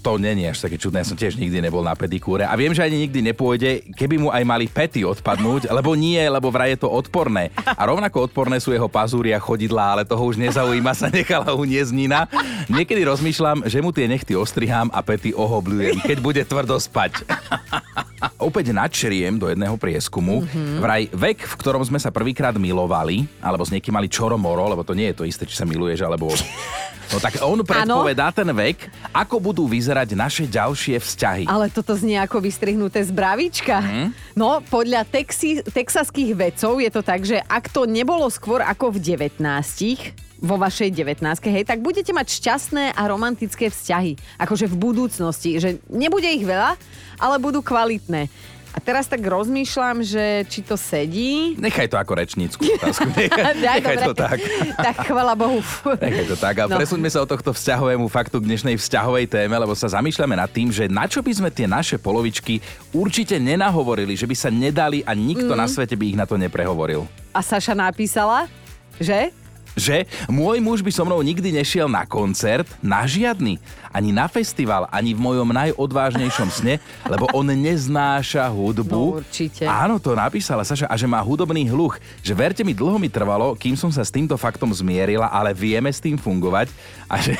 To 0.04 0.16
není 0.16 0.48
až 0.48 0.64
také 0.64 0.76
čudné, 0.80 1.02
ja 1.02 1.08
som 1.08 1.18
tiež 1.18 1.36
nikdy 1.36 1.64
nebol 1.64 1.84
na 1.84 1.92
pedikúre. 1.96 2.44
A 2.44 2.54
viem, 2.54 2.72
že 2.72 2.84
ani 2.84 3.08
nikdy 3.08 3.20
nepôjde, 3.32 3.92
keby 3.96 4.16
mu 4.20 4.28
aj 4.32 4.44
mali 4.44 4.68
pety 4.68 5.04
odpadnúť, 5.04 5.68
lebo 5.72 5.92
nie, 5.98 6.20
lebo 6.20 6.48
vraj 6.48 6.76
je 6.76 6.84
to 6.84 6.88
odporné. 6.88 7.50
A 7.64 7.82
rovnako 7.88 8.30
odporné 8.30 8.60
sú 8.60 8.72
jeho 8.72 8.88
pazúry 8.88 9.32
a 9.32 9.42
chodidlá, 9.42 9.98
ale 9.98 10.02
toho 10.08 10.22
už 10.24 10.40
nezaujíma, 10.40 10.92
sa 10.96 11.08
nechala 11.12 11.52
uniesť 11.52 11.92
Nina. 11.92 12.24
Niekedy 12.72 13.04
rozmýšľam, 13.04 13.68
že 13.68 13.78
mu 13.84 13.90
tie 13.92 14.08
nechty 14.08 14.36
ostrihám 14.36 14.88
a 14.92 15.00
pety 15.04 15.36
ohobľujem, 15.36 16.04
keď 16.04 16.18
bude 16.24 16.42
tvrdo 16.44 16.76
spať. 16.80 17.24
Opäť 18.38 18.70
načriem 18.70 19.34
do 19.34 19.50
jedného 19.50 19.74
prieskumu. 19.74 20.46
Mm-hmm. 20.46 20.78
Vraj 20.78 21.02
vek, 21.10 21.38
v 21.42 21.54
ktorom 21.58 21.82
sme 21.82 21.98
sa 21.98 22.14
prvýkrát 22.14 22.54
milovali, 22.54 23.26
alebo 23.42 23.66
s 23.66 23.74
niekým 23.74 23.90
mali 23.90 24.06
čoromoro, 24.06 24.62
lebo 24.70 24.86
to 24.86 24.94
nie 24.94 25.10
je 25.10 25.18
to 25.18 25.26
isté, 25.26 25.42
či 25.42 25.58
sa 25.58 25.66
miluješ, 25.66 26.06
alebo... 26.06 26.30
No 27.08 27.16
tak 27.16 27.40
on 27.40 27.64
predpovedá 27.64 28.28
ten 28.36 28.52
vek, 28.52 28.92
ako 29.16 29.40
budú 29.40 29.64
vyzerať 29.64 30.12
naše 30.12 30.44
ďalšie 30.44 31.00
vzťahy. 31.00 31.48
Ale 31.48 31.72
toto 31.72 31.96
znie 31.96 32.20
ako 32.20 32.36
vystrihnuté 32.44 33.00
z 33.00 33.08
bravička. 33.16 33.80
Mhm. 33.80 34.04
No, 34.36 34.60
podľa 34.60 35.08
texi, 35.08 35.64
texaských 35.64 36.36
vedcov 36.36 36.76
je 36.84 36.90
to 36.92 37.00
tak, 37.00 37.24
že 37.24 37.40
ak 37.48 37.72
to 37.72 37.88
nebolo 37.88 38.28
skôr 38.28 38.60
ako 38.60 38.92
v 38.92 39.16
19 39.16 40.27
vo 40.38 40.54
vašej 40.54 40.90
19 40.92 41.18
hej, 41.44 41.64
tak 41.64 41.78
budete 41.78 42.10
mať 42.10 42.28
šťastné 42.32 42.84
a 42.92 43.02
romantické 43.04 43.66
vzťahy. 43.66 44.14
Akože 44.36 44.64
v 44.64 44.76
budúcnosti. 44.76 45.58
Že 45.58 45.82
nebude 45.88 46.26
ich 46.26 46.42
veľa, 46.42 46.78
ale 47.16 47.36
budú 47.36 47.58
kvalitné. 47.58 48.30
A 48.68 48.78
teraz 48.78 49.04
tak 49.04 49.18
rozmýšľam, 49.18 50.04
že 50.04 50.22
či 50.46 50.60
to 50.60 50.76
sedí. 50.76 51.56
Nechaj 51.58 51.88
to 51.88 51.96
ako 51.96 52.12
rečnícku 52.14 52.62
otázku. 52.70 53.10
Nechaj, 53.16 53.54
Daj, 53.56 53.78
nechaj 53.80 53.96
to 54.04 54.14
tak. 54.14 54.38
Tak 54.76 54.96
chvala 55.02 55.34
Bohu. 55.34 55.58
Nechaj 55.98 56.26
to 56.28 56.36
tak. 56.36 56.54
A 56.56 56.64
No. 56.68 56.76
presuňme 56.76 57.08
sa 57.08 57.18
od 57.18 57.26
tohto 57.26 57.50
vzťahovému 57.50 58.06
faktu 58.06 58.38
k 58.38 58.46
dnešnej 58.46 58.76
vzťahovej 58.76 59.26
téme, 59.26 59.56
lebo 59.56 59.72
sa 59.72 59.90
zamýšľame 59.90 60.36
nad 60.36 60.46
tým, 60.46 60.68
že 60.68 60.86
na 60.86 61.10
čo 61.10 61.18
by 61.18 61.32
sme 61.32 61.50
tie 61.50 61.66
naše 61.66 61.96
polovičky 61.96 62.62
určite 62.92 63.34
nenahovorili, 63.36 64.14
že 64.14 64.28
by 64.28 64.36
sa 64.36 64.48
nedali 64.48 65.02
a 65.02 65.10
nikto 65.10 65.50
Mhm. 65.50 65.58
na 65.58 65.66
svete 65.66 65.98
by 65.98 66.04
ich 66.06 66.18
na 66.20 66.22
to 66.22 66.36
neprehovoril. 66.36 67.08
A 67.32 67.40
Saša 67.40 67.72
napísala, 67.72 68.46
že? 68.94 69.32
Že? 69.76 70.08
Môj 70.30 70.62
muž 70.62 70.80
by 70.80 70.92
so 70.94 71.04
mnou 71.04 71.20
nikdy 71.20 71.52
nešiel 71.52 71.90
na 71.90 72.06
koncert, 72.06 72.68
na 72.80 73.04
žiadny, 73.04 73.58
ani 73.90 74.10
na 74.10 74.26
festival, 74.26 74.86
ani 74.88 75.12
v 75.12 75.20
mojom 75.20 75.48
najodvážnejšom 75.50 76.48
sne, 76.48 76.74
lebo 77.04 77.26
on 77.32 77.48
neznáša 77.48 78.46
hudbu. 78.48 79.16
No, 79.16 79.20
určite. 79.20 79.64
Áno, 79.64 79.96
to 79.96 80.12
napísala 80.12 80.62
Saša, 80.62 80.86
a 80.86 80.94
že 80.94 81.04
má 81.04 81.18
hudobný 81.18 81.66
hluch. 81.66 81.96
Že 82.20 82.32
verte 82.32 82.62
mi, 82.62 82.72
dlho 82.72 82.96
mi 82.96 83.08
trvalo, 83.08 83.54
kým 83.54 83.74
som 83.74 83.88
sa 83.88 84.04
s 84.04 84.12
týmto 84.12 84.36
faktom 84.36 84.68
zmierila, 84.70 85.28
ale 85.28 85.52
vieme 85.52 85.88
s 85.88 85.98
tým 85.98 86.16
fungovať. 86.16 86.68
A 87.08 87.16
že 87.18 87.32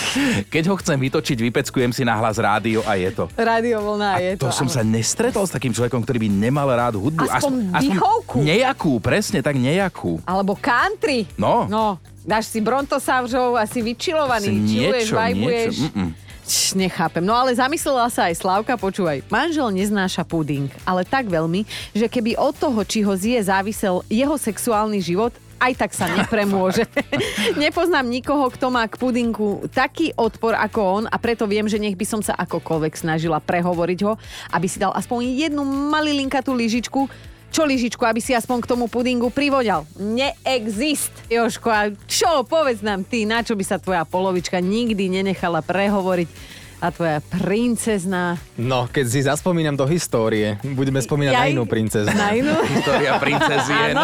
keď 0.52 0.72
ho 0.72 0.74
chcem 0.78 0.96
vytočiť, 0.96 1.38
vypeckujem 1.40 1.92
si 1.92 2.02
nahlas 2.02 2.40
rádio 2.40 2.80
a 2.88 2.96
je 2.96 3.10
to. 3.12 3.24
Rádio 3.34 3.80
vlna 3.80 4.10
je 4.18 4.30
To, 4.40 4.48
to. 4.48 4.56
som 4.56 4.68
áno. 4.68 4.74
sa 4.74 4.82
nestretol 4.82 5.44
s 5.44 5.52
takým 5.52 5.72
človekom, 5.72 6.00
ktorý 6.02 6.18
by 6.24 6.28
nemal 6.30 6.68
rád 6.68 6.96
hudbu. 6.96 7.28
Aspoň 7.28 7.52
dýchovku. 7.80 8.36
nejakú, 8.40 8.92
presne 8.98 9.40
tak 9.40 9.56
nejakú. 9.56 10.20
Alebo 10.24 10.56
country. 10.56 11.28
No. 11.36 11.68
No, 11.68 12.00
dáš 12.24 12.52
si 12.52 12.60
brontosaurov 12.60 13.56
a 13.56 13.64
si 13.64 13.80
vyčilovaný. 13.80 14.48
Asi 14.50 14.68
Čiluješ, 14.68 15.04
niečo, 15.08 15.14
vajbuješ. 15.16 15.74
niečo, 15.76 15.88
mm-mm. 15.90 16.10
Č, 16.50 16.74
nechápem. 16.74 17.22
No 17.22 17.30
ale 17.38 17.54
zamyslela 17.54 18.10
sa 18.10 18.26
aj 18.26 18.42
Slavka, 18.42 18.74
počúvaj. 18.74 19.22
Manžel 19.30 19.70
neznáša 19.70 20.26
puding, 20.26 20.66
ale 20.82 21.06
tak 21.06 21.30
veľmi, 21.30 21.62
že 21.94 22.10
keby 22.10 22.34
od 22.34 22.58
toho, 22.58 22.80
či 22.82 23.06
ho 23.06 23.14
zje, 23.14 23.38
závisel 23.46 24.02
jeho 24.10 24.34
sexuálny 24.34 24.98
život, 24.98 25.30
aj 25.60 25.72
tak 25.76 25.90
sa 25.92 26.08
nepremôže. 26.08 26.88
Nepoznám 27.62 28.08
nikoho, 28.08 28.48
kto 28.48 28.72
má 28.72 28.88
k 28.88 28.96
pudinku 28.96 29.68
taký 29.68 30.10
odpor 30.16 30.56
ako 30.56 30.80
on 30.80 31.04
a 31.06 31.16
preto 31.20 31.44
viem, 31.44 31.68
že 31.68 31.76
nech 31.76 31.94
by 31.94 32.06
som 32.08 32.24
sa 32.24 32.32
akokoľvek 32.34 32.96
snažila 32.96 33.38
prehovoriť 33.44 34.00
ho, 34.08 34.16
aby 34.56 34.66
si 34.66 34.80
dal 34.80 34.96
aspoň 34.96 35.36
jednu 35.46 35.62
malilinkatú 35.62 36.56
lyžičku, 36.56 37.06
čo 37.50 37.66
lyžičku, 37.66 38.00
aby 38.06 38.22
si 38.22 38.32
aspoň 38.32 38.62
k 38.62 38.70
tomu 38.70 38.86
pudingu 38.86 39.28
privodal. 39.28 39.84
Neexist. 39.98 41.12
Joško, 41.26 41.68
a 41.68 41.90
čo? 42.06 42.46
Povedz 42.46 42.80
nám 42.80 43.02
ty, 43.02 43.26
na 43.26 43.42
čo 43.42 43.58
by 43.58 43.64
sa 43.66 43.82
tvoja 43.82 44.06
polovička 44.06 44.62
nikdy 44.62 45.10
nenechala 45.10 45.60
prehovoriť. 45.60 46.59
A 46.80 46.88
tvoja 46.88 47.20
princezna. 47.20 48.40
No, 48.56 48.88
keď 48.88 49.04
si 49.04 49.20
zaspomínam 49.28 49.76
do 49.76 49.84
histórie, 49.84 50.56
budeme 50.64 51.04
spomínať 51.04 51.34
na 51.36 51.44
Jaj, 51.44 51.52
inú 51.52 51.62
princeznu. 51.68 52.16
Na 52.16 52.32
inú? 52.32 52.56
História 52.74 53.20
princezien. 53.20 53.94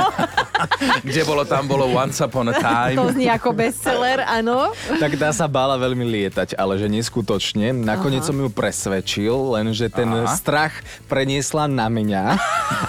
Kde 1.09 1.23
bolo, 1.25 1.49
tam 1.49 1.64
bolo 1.64 1.88
Once 1.88 2.21
Upon 2.21 2.52
a 2.52 2.54
To 2.56 2.61
Time. 2.61 2.97
znie 3.16 3.33
ako 3.33 3.56
bestseller, 3.56 4.21
áno. 4.25 4.76
Tak 5.00 5.16
tá 5.16 5.33
sa 5.33 5.49
bála 5.49 5.80
veľmi 5.80 6.04
lietať, 6.04 6.56
ale 6.56 6.76
že 6.76 6.88
neskutočne. 6.88 7.73
Nakoniec 7.73 8.25
som 8.28 8.37
ju 8.37 8.49
presvedčil, 8.52 9.33
lenže 9.56 9.88
ten 9.88 10.09
Aha. 10.09 10.37
strach 10.37 10.76
preniesla 11.09 11.68
na 11.68 11.88
mňa. 11.88 12.25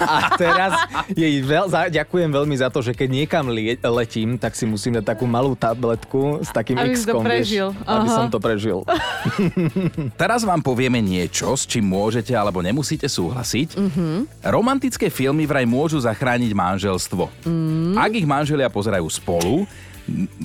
A 0.04 0.16
teraz 0.36 0.72
jej 1.12 1.40
veľ, 1.40 1.72
za, 1.72 1.88
ďakujem 1.88 2.28
veľmi 2.28 2.56
za 2.60 2.68
to, 2.68 2.84
že 2.84 2.92
keď 2.92 3.08
niekam 3.08 3.48
lie, 3.48 3.80
letím, 3.80 4.36
tak 4.36 4.52
si 4.52 4.68
musím 4.68 5.00
dať 5.00 5.16
takú 5.16 5.24
malú 5.24 5.56
tabletku 5.56 6.44
s 6.44 6.52
takým 6.52 6.76
Aby 6.76 6.92
to 6.92 7.20
vieš, 7.24 7.48
aby 7.88 8.08
Aha. 8.08 8.16
som 8.16 8.26
to 8.28 8.38
prežil. 8.40 8.84
Teraz 10.20 10.42
vám 10.44 10.60
povieme 10.60 10.98
niečo, 11.02 11.54
s 11.54 11.64
čím 11.66 11.88
môžete 11.88 12.34
alebo 12.34 12.62
nemusíte 12.62 13.06
súhlasiť. 13.06 13.74
Mm-hmm. 13.74 14.16
Romantické 14.48 15.08
filmy 15.08 15.44
vraj 15.44 15.64
môžu 15.64 15.98
zachrániť 16.02 16.52
manželstvo. 16.54 17.30
Mm. 17.46 17.94
Ak 17.96 18.12
ich 18.14 18.26
manželia 18.26 18.68
pozerajú 18.72 19.06
spolu, 19.08 19.64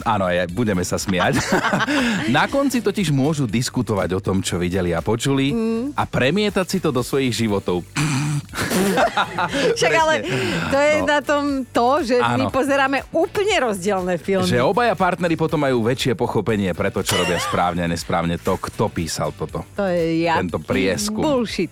Áno, 0.03 0.27
je, 0.27 0.43
budeme 0.49 0.81
sa 0.81 0.95
smiať. 0.95 1.39
Na 2.29 2.45
konci 2.45 2.79
totiž 2.79 3.09
môžu 3.09 3.43
diskutovať 3.43 4.09
o 4.13 4.21
tom, 4.21 4.39
čo 4.39 4.55
videli 4.55 4.91
a 4.91 4.99
počuli 4.99 5.51
Mm. 5.53 5.93
a 5.93 6.03
premietať 6.03 6.65
si 6.65 6.77
to 6.77 6.89
do 6.89 6.99
svojich 6.99 7.31
životov. 7.37 7.83
Však 9.73 9.93
ale 9.93 10.15
to 10.67 10.77
je 10.77 10.95
No. 10.95 11.07
na 11.07 11.19
tom 11.19 11.43
to, 11.65 11.89
že 12.01 12.15
my 12.17 12.45
Áno. 12.45 12.51
pozeráme 12.51 13.03
úplne 13.11 13.55
rozdielne 13.61 14.15
filmy. 14.15 14.45
Že 14.45 14.63
obaja 14.63 14.93
partneri 14.93 15.33
potom 15.33 15.59
majú 15.59 15.81
väčšie 15.81 16.13
pochopenie 16.13 16.71
pre 16.71 16.89
to, 16.89 16.99
čo 16.99 17.15
robia 17.15 17.37
správne 17.37 17.81
a 17.81 17.89
nesprávne. 17.89 18.35
To, 18.39 18.55
kto 18.55 18.87
písal 18.87 19.31
toto. 19.31 19.63
To 19.73 19.85
je 19.85 20.23
ja. 20.23 20.37
Tento 20.37 20.59
prieskum. 20.59 21.21
Bullshit. 21.21 21.69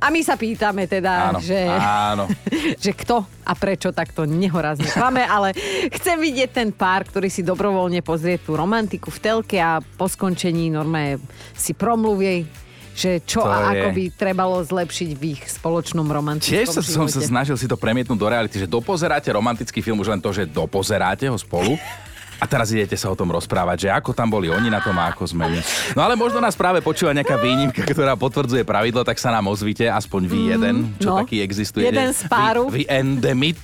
A 0.00 0.08
my 0.08 0.24
sa 0.24 0.34
pýtame 0.34 0.88
teda, 0.88 1.28
Áno, 1.28 1.44
že, 1.44 1.60
áno. 1.68 2.24
že 2.84 2.90
kto 2.90 3.20
a 3.44 3.52
prečo 3.52 3.92
takto 3.92 4.24
nehorazne 4.24 4.88
klame, 4.88 5.20
ale 5.20 5.52
chcem 5.92 6.16
vidieť 6.16 6.50
ten 6.50 6.68
pár, 6.72 7.04
ktorý 7.04 7.28
si 7.28 7.44
dobrovoľne 7.44 8.00
pozrie 8.00 8.36
tú 8.36 8.56
romantiku 8.56 9.12
v 9.12 9.20
telke 9.20 9.60
a 9.60 9.78
po 9.78 10.08
skončení 10.08 10.72
normálne 10.72 11.20
si 11.52 11.76
promluvie, 11.76 12.48
že 12.90 13.20
čo 13.22 13.44
To 13.44 13.48
a 13.48 13.70
je- 13.70 13.70
ako 13.70 13.86
by 13.92 14.04
trebalo 14.10 14.56
zlepšiť 14.60 15.10
v 15.14 15.22
ich 15.30 15.42
spoločnom 15.46 16.04
romantickom 16.04 16.56
Tiež 16.64 16.68
sa, 16.72 16.80
som 16.80 17.04
sa 17.04 17.20
snažil 17.20 17.54
si 17.54 17.68
to 17.68 17.76
premietnúť 17.76 18.16
do 18.16 18.28
reality, 18.28 18.56
že 18.56 18.66
dopozeráte 18.66 19.28
romantický 19.30 19.80
film, 19.80 20.00
už 20.00 20.10
len 20.10 20.20
to, 20.20 20.32
že 20.32 20.48
dopozeráte 20.48 21.28
ho 21.28 21.36
spolu. 21.36 21.76
A 22.40 22.48
teraz 22.48 22.72
idete 22.72 22.96
sa 22.96 23.12
o 23.12 23.16
tom 23.16 23.28
rozprávať, 23.28 23.86
že 23.86 23.88
ako 23.92 24.16
tam 24.16 24.32
boli 24.32 24.48
oni 24.48 24.72
na 24.72 24.80
tom 24.80 24.96
a 24.96 25.12
ako 25.12 25.28
sme 25.28 25.44
my. 25.44 25.60
No 25.92 26.00
ale 26.00 26.16
možno 26.16 26.40
nás 26.40 26.56
práve 26.56 26.80
počúva 26.80 27.12
nejaká 27.12 27.36
výnimka, 27.36 27.84
ktorá 27.84 28.16
potvrdzuje 28.16 28.64
pravidlo, 28.64 29.04
tak 29.04 29.20
sa 29.20 29.28
nám 29.28 29.52
ozvite, 29.52 29.84
aspoň 29.84 30.22
vy 30.24 30.40
jeden, 30.56 30.76
čo 30.96 31.12
no. 31.12 31.20
taký 31.20 31.44
existuje. 31.44 31.84
Jeden 31.84 32.16
z 32.16 32.24
páru. 32.32 32.72
Vy, 32.72 32.82
vy 32.82 32.82
endemit. 32.88 33.60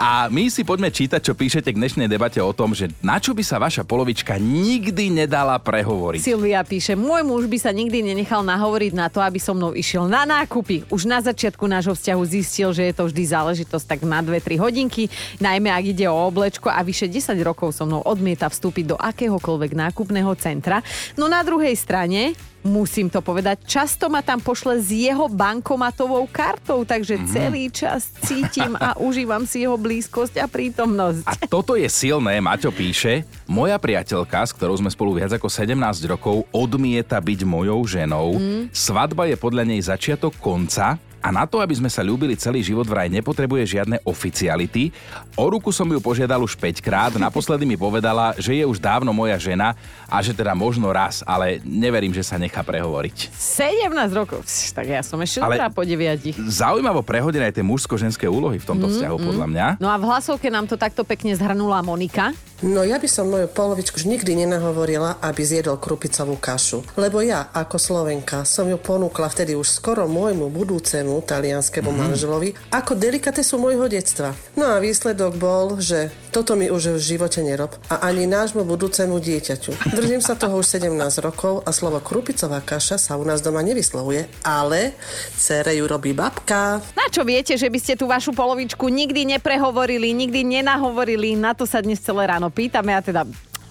A 0.00 0.32
my 0.32 0.48
si 0.48 0.64
poďme 0.64 0.88
čítať, 0.88 1.20
čo 1.20 1.36
píšete 1.36 1.68
k 1.68 1.76
dnešnej 1.76 2.08
debate 2.08 2.40
o 2.40 2.52
tom, 2.56 2.72
že 2.72 2.88
na 3.04 3.20
čo 3.20 3.36
by 3.36 3.44
sa 3.44 3.60
vaša 3.60 3.84
polovička 3.84 4.40
nikdy 4.40 5.12
nedala 5.12 5.60
prehovoriť. 5.60 6.24
Silvia 6.24 6.64
píše, 6.64 6.96
môj 6.96 7.28
muž 7.28 7.44
by 7.44 7.58
sa 7.60 7.76
nikdy 7.76 8.00
nenechal 8.00 8.40
nahovoriť 8.40 8.92
na 8.96 9.12
to, 9.12 9.20
aby 9.20 9.36
so 9.36 9.52
mnou 9.52 9.76
išiel 9.76 10.08
na 10.08 10.24
nákupy. 10.24 10.88
Už 10.88 11.04
na 11.04 11.20
začiatku 11.20 11.68
nášho 11.68 11.92
vzťahu 11.92 12.22
zistil, 12.24 12.72
že 12.72 12.88
je 12.88 12.94
to 12.96 13.04
vždy 13.04 13.22
záležitosť 13.28 13.84
tak 13.84 14.00
na 14.08 14.24
2-3 14.24 14.56
hodinky, 14.56 15.12
najmä 15.44 15.68
ak 15.68 15.84
ide 15.92 16.06
o 16.08 16.16
oblečko 16.16 16.72
a 16.72 16.80
vyše 16.80 17.04
10 17.04 17.36
rokov 17.44 17.76
so 17.76 17.84
mnou 17.84 18.00
odmieta 18.14 18.46
vstúpiť 18.46 18.94
do 18.94 18.96
akéhokoľvek 18.96 19.74
nákupného 19.74 20.30
centra. 20.38 20.78
No 21.14 21.26
na 21.26 21.42
druhej 21.42 21.74
strane, 21.74 22.32
musím 22.62 23.12
to 23.12 23.20
povedať, 23.20 23.60
často 23.66 24.08
ma 24.08 24.22
tam 24.22 24.40
pošle 24.40 24.80
s 24.80 24.88
jeho 24.88 25.28
bankomatovou 25.28 26.24
kartou, 26.30 26.80
takže 26.82 27.20
Mhm. 27.20 27.26
celý 27.28 27.64
čas 27.68 28.08
cítim 28.24 28.72
a 28.78 28.96
užívam 29.06 29.44
si 29.44 29.66
jeho 29.66 29.76
blízkosť 29.76 30.40
a 30.40 30.46
prítomnosť. 30.48 31.26
A 31.28 31.34
toto 31.44 31.74
je 31.74 31.84
silné, 31.86 32.40
Maťo 32.40 32.70
píše, 32.70 33.26
moja 33.44 33.76
priateľka, 33.76 34.46
s 34.46 34.54
ktorou 34.56 34.78
sme 34.78 34.88
spolu 34.88 35.18
viac 35.18 35.34
ako 35.34 35.50
17 35.50 36.08
rokov, 36.08 36.48
odmieta 36.50 37.20
byť 37.20 37.40
mojou 37.44 37.84
ženou. 37.84 38.40
Mm. 38.40 38.62
Svadba 38.72 39.28
je 39.28 39.36
podľa 39.36 39.64
nej 39.68 39.80
začiatok 39.80 40.32
konca 40.40 40.96
a 41.24 41.32
na 41.32 41.48
to, 41.48 41.64
aby 41.64 41.72
sme 41.72 41.88
sa 41.88 42.04
ľúbili 42.04 42.36
celý 42.36 42.60
život, 42.60 42.84
vraj 42.84 43.08
nepotrebuje 43.08 43.80
žiadne 43.80 43.96
oficiality. 44.04 44.92
O 45.40 45.48
ruku 45.48 45.72
som 45.72 45.88
ju 45.88 45.96
požiadal 45.96 46.44
už 46.44 46.52
5 46.52 46.84
krát, 46.84 47.16
naposledy 47.16 47.64
mi 47.64 47.80
povedala, 47.80 48.36
že 48.36 48.52
je 48.52 48.64
už 48.68 48.76
dávno 48.76 49.08
moja 49.16 49.40
žena 49.40 49.72
a 50.04 50.20
že 50.20 50.36
teda 50.36 50.52
možno 50.52 50.92
raz, 50.92 51.24
ale 51.24 51.64
neverím, 51.64 52.12
že 52.12 52.20
sa 52.20 52.36
nechá 52.36 52.60
prehovoriť. 52.60 53.32
17 53.32 53.88
rokov, 54.12 54.44
tak 54.76 54.84
ja 54.84 55.00
som 55.00 55.16
ešte 55.24 55.40
Ale- 55.40 55.72
po 55.72 55.80
deviatich. 55.80 56.36
Zaujímavo 56.36 57.00
prehodené 57.00 57.48
aj 57.48 57.56
tie 57.56 57.64
mužsko-ženské 57.64 58.28
úlohy 58.28 58.60
v 58.60 58.66
tomto 58.68 58.92
vzťahu, 58.92 59.16
podľa 59.16 59.46
mňa. 59.48 59.66
No 59.80 59.88
a 59.88 59.96
v 59.96 60.04
hlasovke 60.04 60.52
nám 60.52 60.68
to 60.68 60.76
takto 60.76 61.08
pekne 61.08 61.32
zhrnula 61.32 61.80
Monika. 61.80 62.36
No 62.64 62.80
ja 62.80 62.96
by 62.96 63.04
som 63.04 63.28
moju 63.28 63.44
polovičku 63.44 64.00
už 64.00 64.08
nikdy 64.08 64.40
nenahovorila, 64.40 65.20
aby 65.20 65.44
zjedol 65.44 65.76
krupicovú 65.76 66.40
kašu. 66.40 66.80
Lebo 66.96 67.20
ja, 67.20 67.52
ako 67.52 67.76
Slovenka, 67.76 68.48
som 68.48 68.64
ju 68.64 68.80
ponúkla 68.80 69.28
vtedy 69.28 69.52
už 69.52 69.68
skoro 69.68 70.08
môjmu 70.08 70.48
budúcemu 70.48 71.20
talianskému 71.28 71.92
mm-hmm. 71.92 72.08
manželovi 72.08 72.56
ako 72.72 72.96
delikatesu 72.96 73.60
môjho 73.60 73.84
detstva. 73.84 74.32
No 74.56 74.64
a 74.72 74.80
výsledok 74.80 75.36
bol, 75.36 75.76
že 75.76 76.08
toto 76.32 76.56
mi 76.56 76.72
už 76.72 76.96
v 76.96 77.04
živote 77.14 77.44
nerob 77.44 77.76
a 77.92 78.00
ani 78.08 78.24
nášmu 78.24 78.64
budúcemu 78.64 79.20
dieťaťu. 79.20 79.92
Držím 79.92 80.24
sa 80.24 80.32
toho 80.32 80.64
už 80.64 80.80
17 80.80 80.96
rokov 81.20 81.62
a 81.68 81.70
slovo 81.70 82.00
krupicová 82.00 82.64
kaša 82.64 82.96
sa 82.96 83.20
u 83.20 83.28
nás 83.28 83.44
doma 83.44 83.60
nevyslovuje, 83.60 84.24
ale 84.40 84.96
cere 85.36 85.76
ju 85.76 85.84
robí 85.84 86.16
babka. 86.16 86.80
Na 86.96 87.06
čo 87.12 87.28
viete, 87.28 87.60
že 87.60 87.68
by 87.68 87.78
ste 87.78 87.94
tú 88.00 88.08
vašu 88.08 88.32
polovičku 88.32 88.88
nikdy 88.88 89.36
neprehovorili, 89.36 90.16
nikdy 90.16 90.42
nenahovorili? 90.42 91.36
Na 91.36 91.52
to 91.52 91.68
sa 91.68 91.84
dnes 91.84 92.00
celé 92.00 92.24
ráno 92.24 92.53
pýtame 92.54 92.94
a 92.94 93.02
teda 93.02 93.22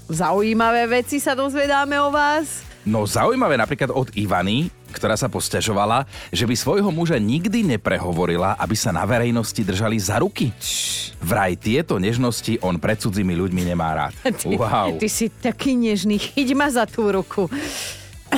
zaujímavé 0.06 0.86
veci 0.92 1.18
sa 1.18 1.32
dozvedáme 1.34 1.96
o 1.98 2.12
vás. 2.12 2.68
No 2.84 3.08
zaujímavé 3.08 3.56
napríklad 3.56 3.88
od 3.90 4.12
Ivany, 4.12 4.68
ktorá 4.92 5.16
sa 5.16 5.32
posťažovala, 5.32 6.04
že 6.30 6.44
by 6.44 6.52
svojho 6.54 6.92
muža 6.92 7.16
nikdy 7.16 7.64
neprehovorila, 7.66 8.60
aby 8.60 8.76
sa 8.76 8.92
na 8.92 9.08
verejnosti 9.08 9.58
držali 9.58 9.96
za 9.96 10.20
ruky. 10.20 10.52
Vraj 11.18 11.56
tieto 11.56 11.96
nežnosti 11.96 12.60
on 12.60 12.76
pred 12.76 13.00
cudzími 13.00 13.34
ľuďmi 13.34 13.64
nemá 13.64 13.96
rád. 13.96 14.14
Ty, 14.36 14.60
Wow. 14.60 15.00
ty 15.00 15.08
si 15.08 15.32
taký 15.32 15.74
nežný, 15.74 16.20
chyť 16.20 16.50
ma 16.54 16.68
za 16.68 16.84
tú 16.84 17.08
ruku. 17.08 17.48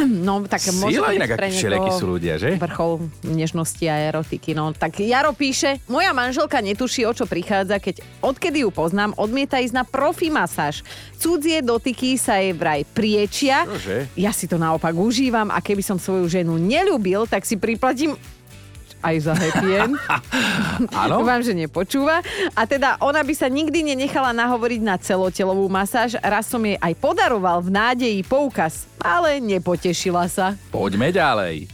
No, 0.27 0.43
tak 0.45 0.61
môže 0.75 0.97
Sila 0.97 1.13
inak, 1.15 1.37
akí 1.37 1.55
všelijakí 1.55 1.91
sú 1.95 2.05
ľudia, 2.17 2.35
že? 2.41 2.57
Vrchol 2.57 3.07
nežnosti 3.23 3.85
a 3.87 3.95
erotiky. 4.11 4.51
No, 4.57 4.71
tak 4.75 4.99
Jaro 5.01 5.31
píše, 5.31 5.79
moja 5.87 6.11
manželka 6.11 6.59
netuší, 6.59 7.05
o 7.05 7.13
čo 7.13 7.29
prichádza, 7.29 7.79
keď 7.79 8.01
odkedy 8.21 8.65
ju 8.65 8.69
poznám, 8.73 9.15
odmieta 9.15 9.61
ísť 9.61 9.75
na 9.75 9.83
profi 9.85 10.27
masáž. 10.33 10.81
Cudzie 11.15 11.61
dotyky 11.61 12.17
sa 12.19 12.41
jej 12.41 12.53
vraj 12.53 12.83
priečia. 12.91 13.65
Čože? 13.65 13.97
Ja 14.19 14.31
si 14.35 14.45
to 14.49 14.59
naopak 14.59 14.93
užívam 14.95 15.49
a 15.51 15.59
keby 15.61 15.81
som 15.81 15.97
svoju 15.97 16.27
ženu 16.27 16.57
nelúbil, 16.59 17.25
tak 17.29 17.47
si 17.47 17.55
priplatím 17.55 18.17
aj 19.05 19.15
za 19.21 19.33
happy 19.37 19.69
end. 19.77 19.93
Áno? 21.05 21.21
Dúfam, 21.21 21.41
že 21.45 21.53
nepočúva. 21.53 22.25
A 22.57 22.61
teda 22.65 22.97
ona 22.97 23.21
by 23.21 23.33
sa 23.37 23.45
nikdy 23.45 23.85
nenechala 23.93 24.33
nahovoriť 24.33 24.81
na 24.81 24.97
celotelovú 24.97 25.69
masáž. 25.69 26.17
Raz 26.19 26.49
som 26.49 26.61
jej 26.65 26.81
aj 26.81 26.93
podaroval 26.97 27.61
v 27.61 27.69
nádeji 27.69 28.19
poukaz, 28.25 28.89
ale 28.97 29.37
nepotešila 29.37 30.25
sa. 30.25 30.57
Poďme 30.73 31.13
ďalej. 31.13 31.69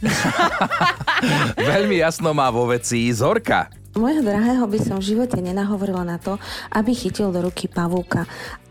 Veľmi 1.72 2.04
jasno 2.04 2.36
má 2.36 2.52
vo 2.52 2.68
veci 2.68 3.08
Zorka. 3.10 3.72
Mojho 3.92 4.24
drahého 4.24 4.64
by 4.64 4.78
som 4.80 4.96
v 5.04 5.12
živote 5.12 5.36
nenahovorila 5.36 6.00
na 6.00 6.16
to, 6.16 6.40
aby 6.72 6.96
chytil 6.96 7.28
do 7.28 7.44
ruky 7.44 7.68
pavúka. 7.68 8.24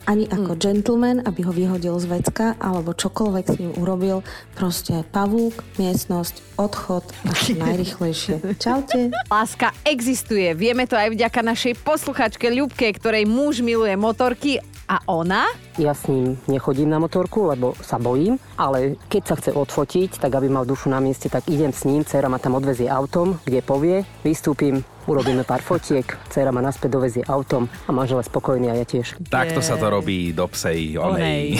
Ani 0.09 0.25
ako 0.29 0.57
gentleman, 0.57 1.21
aby 1.25 1.45
ho 1.45 1.53
vyhodil 1.53 1.93
z 2.01 2.09
vecka, 2.09 2.45
alebo 2.57 2.97
čokoľvek 2.97 3.45
s 3.45 3.55
ním 3.61 3.71
urobil. 3.77 4.25
Proste 4.57 5.05
pavúk, 5.13 5.61
miestnosť, 5.77 6.57
odchod 6.57 7.05
a 7.25 7.33
najrychlejšie. 7.65 8.57
Čaute. 8.57 9.13
Láska 9.29 9.73
existuje. 9.85 10.57
Vieme 10.57 10.89
to 10.89 10.97
aj 10.97 11.13
vďaka 11.13 11.39
našej 11.45 11.73
posluchačke 11.85 12.49
Ľubke, 12.49 12.89
ktorej 12.97 13.29
muž 13.29 13.61
miluje 13.61 13.93
motorky 13.93 14.57
a 14.89 14.99
ona? 15.07 15.47
Ja 15.79 15.95
s 15.95 16.11
ním 16.11 16.35
nechodím 16.51 16.91
na 16.91 16.99
motorku, 16.99 17.47
lebo 17.47 17.79
sa 17.79 17.95
bojím, 17.95 18.35
ale 18.59 18.99
keď 19.07 19.23
sa 19.23 19.35
chce 19.39 19.51
odfotiť, 19.55 20.19
tak 20.19 20.35
aby 20.35 20.51
mal 20.51 20.67
dušu 20.67 20.91
na 20.91 20.99
mieste, 20.99 21.31
tak 21.31 21.47
idem 21.47 21.71
s 21.71 21.87
ním, 21.87 22.03
dcera 22.03 22.27
ma 22.27 22.43
tam 22.43 22.59
odvezie 22.59 22.91
autom, 22.91 23.39
kde 23.47 23.63
povie, 23.63 24.03
vystúpim, 24.19 24.83
urobíme 25.07 25.47
pár 25.47 25.63
fotiek, 25.63 26.05
dcera 26.29 26.51
ma 26.51 26.61
naspäť 26.61 26.89
dovezie 26.91 27.23
autom 27.25 27.65
a 27.87 27.89
manžel 27.95 28.19
je 28.21 28.27
spokojný 28.29 28.67
a 28.69 28.75
ja 28.77 28.85
tiež. 28.85 29.17
Takto 29.31 29.63
sa 29.63 29.79
to 29.79 29.87
robí 29.89 30.35
do 30.35 30.45
psej 30.51 30.99
Onej. 30.99 31.57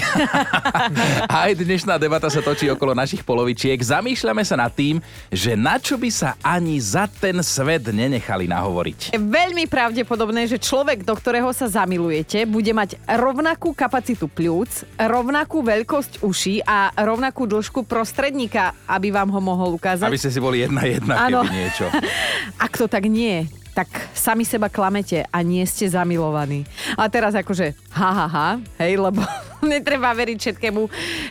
Aj 1.32 1.52
dnešná 1.56 1.96
debata 1.98 2.28
sa 2.30 2.44
točí 2.44 2.70
okolo 2.70 2.94
našich 2.94 3.24
polovičiek. 3.26 3.80
Zamýšľame 3.80 4.44
sa 4.46 4.60
nad 4.60 4.76
tým, 4.76 5.00
že 5.32 5.56
na 5.56 5.80
čo 5.80 5.96
by 5.98 6.10
sa 6.12 6.36
ani 6.44 6.78
za 6.78 7.08
ten 7.08 7.40
svet 7.42 7.90
nenechali 7.90 8.46
nahovoriť. 8.46 9.16
Je 9.16 9.22
veľmi 9.22 9.66
pravdepodobné, 9.66 10.46
že 10.46 10.62
človek, 10.62 11.02
do 11.08 11.16
ktorého 11.16 11.50
sa 11.56 11.66
zamilujete, 11.72 12.46
bude 12.46 12.76
mať 12.76 13.00
rovnakú 13.08 13.74
kapacitu 13.74 14.01
kapacitu 14.02 14.26
pľúc, 14.26 14.98
rovnakú 14.98 15.62
veľkosť 15.62 16.26
uší 16.26 16.66
a 16.66 16.90
rovnakú 17.06 17.46
dĺžku 17.46 17.86
prostredníka, 17.86 18.74
aby 18.90 19.14
vám 19.14 19.30
ho 19.30 19.38
mohol 19.38 19.78
ukázať. 19.78 20.10
Aby 20.10 20.18
ste 20.18 20.34
si 20.34 20.42
boli 20.42 20.66
jedna 20.66 20.90
jedna, 20.90 21.30
Áno. 21.30 21.46
keby 21.46 21.54
niečo. 21.54 21.86
Ak 22.66 22.82
to 22.82 22.90
tak 22.90 23.06
nie, 23.06 23.46
tak 23.78 23.86
sami 24.18 24.42
seba 24.42 24.74
klamete 24.74 25.30
a 25.30 25.46
nie 25.46 25.62
ste 25.70 25.86
zamilovaní. 25.86 26.66
A 26.98 27.14
teraz 27.14 27.38
akože 27.38 27.78
ha, 27.94 28.10
ha, 28.10 28.26
ha, 28.26 28.50
hej, 28.82 28.98
lebo 28.98 29.22
netreba 29.70 30.18
veriť 30.18 30.38
všetkému, 30.50 30.82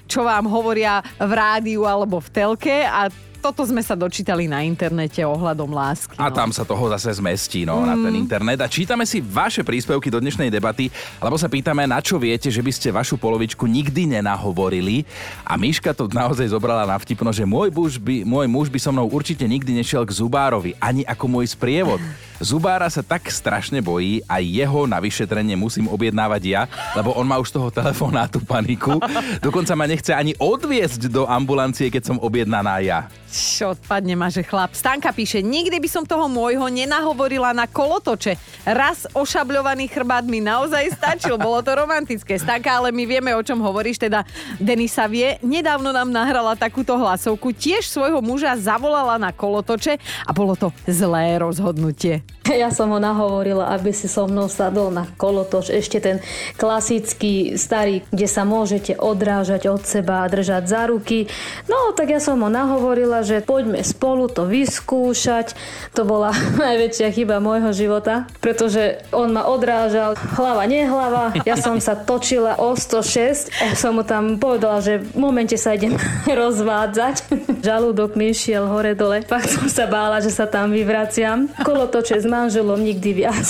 čo 0.07 0.23
vám 0.23 0.47
hovoria 0.47 1.03
v 1.19 1.33
rádiu 1.35 1.91
alebo 1.91 2.23
v 2.23 2.29
telke 2.31 2.87
a 2.87 3.11
toto 3.41 3.65
sme 3.65 3.81
sa 3.81 3.97
dočítali 3.97 4.45
na 4.45 4.61
internete 4.61 5.25
ohľadom 5.25 5.73
lásky. 5.73 6.15
A 6.21 6.29
no. 6.29 6.37
tam 6.37 6.53
sa 6.53 6.63
toho 6.63 6.93
zase 6.93 7.17
zmestí 7.17 7.65
no, 7.65 7.81
na 7.81 7.97
ten 7.97 8.13
internet. 8.21 8.61
A 8.61 8.69
čítame 8.69 9.09
si 9.09 9.25
vaše 9.25 9.65
príspevky 9.65 10.13
do 10.13 10.21
dnešnej 10.21 10.53
debaty, 10.53 10.93
lebo 11.19 11.41
sa 11.41 11.49
pýtame, 11.49 11.89
na 11.89 12.05
čo 12.05 12.21
viete, 12.21 12.53
že 12.53 12.61
by 12.61 12.71
ste 12.71 12.93
vašu 12.93 13.17
polovičku 13.17 13.65
nikdy 13.65 14.21
nenahovorili. 14.21 15.09
A 15.43 15.57
Miška 15.57 15.97
to 15.97 16.05
naozaj 16.13 16.53
zobrala 16.53 16.85
na 16.85 17.01
vtipno, 17.01 17.33
že 17.33 17.49
môj 17.49 17.73
muž 17.73 17.97
by, 17.97 18.29
môj 18.29 18.47
muž 18.47 18.69
by 18.69 18.79
so 18.79 18.93
mnou 18.93 19.09
určite 19.09 19.49
nikdy 19.49 19.73
nešiel 19.73 20.05
k 20.05 20.13
zubárovi, 20.13 20.77
ani 20.77 21.03
ako 21.09 21.25
môj 21.27 21.57
sprievod. 21.57 21.99
Zubára 22.41 22.89
sa 22.89 23.05
tak 23.05 23.29
strašne 23.29 23.85
bojí 23.85 24.25
a 24.25 24.41
jeho 24.41 24.89
na 24.89 24.97
vyšetrenie 24.97 25.61
musím 25.61 25.93
objednávať 25.93 26.43
ja, 26.49 26.63
lebo 26.97 27.13
on 27.13 27.29
má 27.29 27.37
už 27.37 27.53
z 27.53 27.57
toho 27.61 27.69
telefonátu 27.69 28.41
paniku. 28.41 28.97
Dokonca 29.45 29.77
ma 29.77 29.85
nechce 29.85 30.17
ani 30.17 30.33
odviesť 30.41 31.13
do 31.13 31.29
ambulancie, 31.29 31.93
keď 31.93 32.09
som 32.09 32.17
objednaná 32.17 32.81
ja. 32.81 33.13
Odpadne 33.61 34.19
ma, 34.19 34.27
že 34.27 34.43
chlap. 34.43 34.75
Stanka 34.75 35.15
píše, 35.15 35.39
nikdy 35.39 35.79
by 35.79 35.87
som 35.87 36.03
toho 36.03 36.27
môjho 36.27 36.67
nenahovorila 36.67 37.55
na 37.55 37.71
kolotoče. 37.71 38.35
Raz 38.67 39.07
ošabľovaný 39.15 39.87
chrbát 39.87 40.27
mi 40.27 40.43
naozaj 40.43 40.99
stačil, 40.99 41.39
bolo 41.39 41.63
to 41.63 41.71
romantické. 41.79 42.35
Stanka, 42.41 42.75
ale 42.75 42.91
my 42.91 43.07
vieme, 43.07 43.31
o 43.37 43.43
čom 43.45 43.63
hovoríš, 43.63 44.03
teda 44.03 44.27
Denisa 44.59 45.07
vie. 45.07 45.39
Nedávno 45.47 45.95
nám 45.95 46.11
nahrala 46.11 46.59
takúto 46.59 46.99
hlasovku, 46.99 47.55
tiež 47.55 47.87
svojho 47.87 48.19
muža 48.19 48.59
zavolala 48.59 49.15
na 49.21 49.31
kolotoče 49.31 50.03
a 50.27 50.31
bolo 50.35 50.59
to 50.59 50.75
zlé 50.91 51.39
rozhodnutie. 51.39 52.27
Ja 52.61 52.69
som 52.75 52.91
ho 52.91 52.99
nahovorila, 52.99 53.71
aby 53.73 53.95
si 53.95 54.11
so 54.11 54.27
mnou 54.27 54.51
sadol 54.51 54.91
na 54.91 55.07
kolotoč. 55.17 55.71
Ešte 55.71 56.03
ten 56.03 56.17
klasický 56.59 57.55
starý, 57.55 58.03
kde 58.11 58.27
sa 58.27 58.43
môžete 58.43 58.99
odrážať 58.99 59.71
od 59.71 59.83
seba 59.87 60.27
a 60.27 60.31
držať 60.31 60.67
za 60.67 60.83
ruky. 60.91 61.31
No, 61.71 61.95
tak 61.95 62.11
ja 62.11 62.21
som 62.21 62.43
ho 62.43 62.51
nahovorila, 62.51 63.23
že 63.23 63.45
poďme 63.45 63.81
spolu 63.87 64.27
to 64.27 64.45
vyskúšať. 64.45 65.55
To 65.95 66.03
bola 66.03 66.35
najväčšia 66.65 67.09
chyba 67.15 67.39
môjho 67.39 67.71
života, 67.71 68.27
pretože 68.43 69.01
on 69.15 69.31
ma 69.31 69.47
odrážal 69.47 70.19
hlava, 70.37 70.67
nehlava. 70.67 71.33
Ja 71.47 71.55
som 71.57 71.79
sa 71.79 71.95
točila 71.95 72.59
o 72.59 72.75
106 72.75 73.53
a 73.63 73.79
som 73.79 73.97
mu 73.97 74.03
tam 74.03 74.37
povedala, 74.37 74.83
že 74.83 75.01
v 75.01 75.17
momente 75.17 75.55
sa 75.55 75.75
idem 75.75 75.97
rozvádzať. 76.29 77.31
Žalúdok 77.63 78.19
mi 78.19 78.35
išiel 78.35 78.67
hore-dole. 78.67 79.23
Fakt 79.25 79.55
som 79.55 79.67
sa 79.71 79.87
bála, 79.87 80.19
že 80.21 80.35
sa 80.35 80.51
tam 80.51 80.75
vyvraciam. 80.75 81.49
Kolotoče 81.63 82.21
s 82.21 82.27
manželom 82.41 82.81
nikdy 82.81 83.11
viac. 83.13 83.45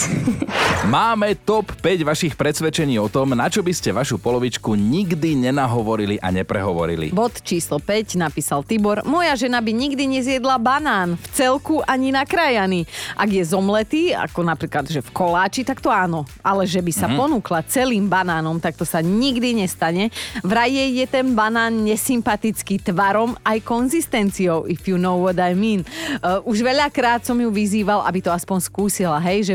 Máme 0.91 1.39
top 1.47 1.71
5 1.79 2.03
vašich 2.03 2.35
predsvedčení 2.35 2.99
o 2.99 3.07
tom, 3.07 3.39
na 3.39 3.47
čo 3.47 3.63
by 3.63 3.71
ste 3.71 3.95
vašu 3.95 4.19
polovičku 4.19 4.75
nikdy 4.75 5.39
nenahovorili 5.39 6.19
a 6.19 6.35
neprehovorili. 6.35 7.15
Bod 7.15 7.39
číslo 7.47 7.79
5 7.79 8.19
napísal 8.19 8.67
Tibor. 8.67 9.07
Moja 9.07 9.39
žena 9.39 9.63
by 9.63 9.71
nikdy 9.71 10.11
nezjedla 10.11 10.59
banán 10.59 11.15
v 11.15 11.27
celku 11.31 11.79
ani 11.87 12.11
nakrájaný. 12.11 12.89
Ak 13.15 13.31
je 13.31 13.45
zomletý, 13.47 14.11
ako 14.11 14.43
napríklad, 14.43 14.91
že 14.91 15.05
v 15.05 15.11
koláči, 15.15 15.63
tak 15.63 15.79
to 15.79 15.93
áno. 15.93 16.27
Ale 16.43 16.67
že 16.67 16.83
by 16.83 16.91
sa 16.91 17.07
mm-hmm. 17.07 17.21
ponúkla 17.21 17.61
celým 17.71 18.11
banánom, 18.11 18.59
tak 18.59 18.75
to 18.75 18.89
sa 18.89 18.99
nikdy 18.99 19.55
nestane. 19.55 20.11
Vraj 20.43 20.73
jej 20.73 20.91
je 20.99 21.07
ten 21.07 21.37
banán 21.37 21.87
nesympatický 21.87 22.83
tvarom 22.83 23.39
aj 23.47 23.63
konzistenciou, 23.63 24.67
if 24.67 24.89
you 24.91 24.99
know 24.99 25.23
what 25.23 25.39
I 25.39 25.55
mean. 25.55 25.87
Uh, 26.25 26.43
už 26.43 26.65
veľakrát 26.65 27.23
som 27.23 27.37
ju 27.39 27.53
vyzýval, 27.53 28.03
aby 28.09 28.25
to 28.25 28.33
aspoň 28.33 28.59
skúsila, 28.81 29.21
hej, 29.21 29.53
že 29.53 29.55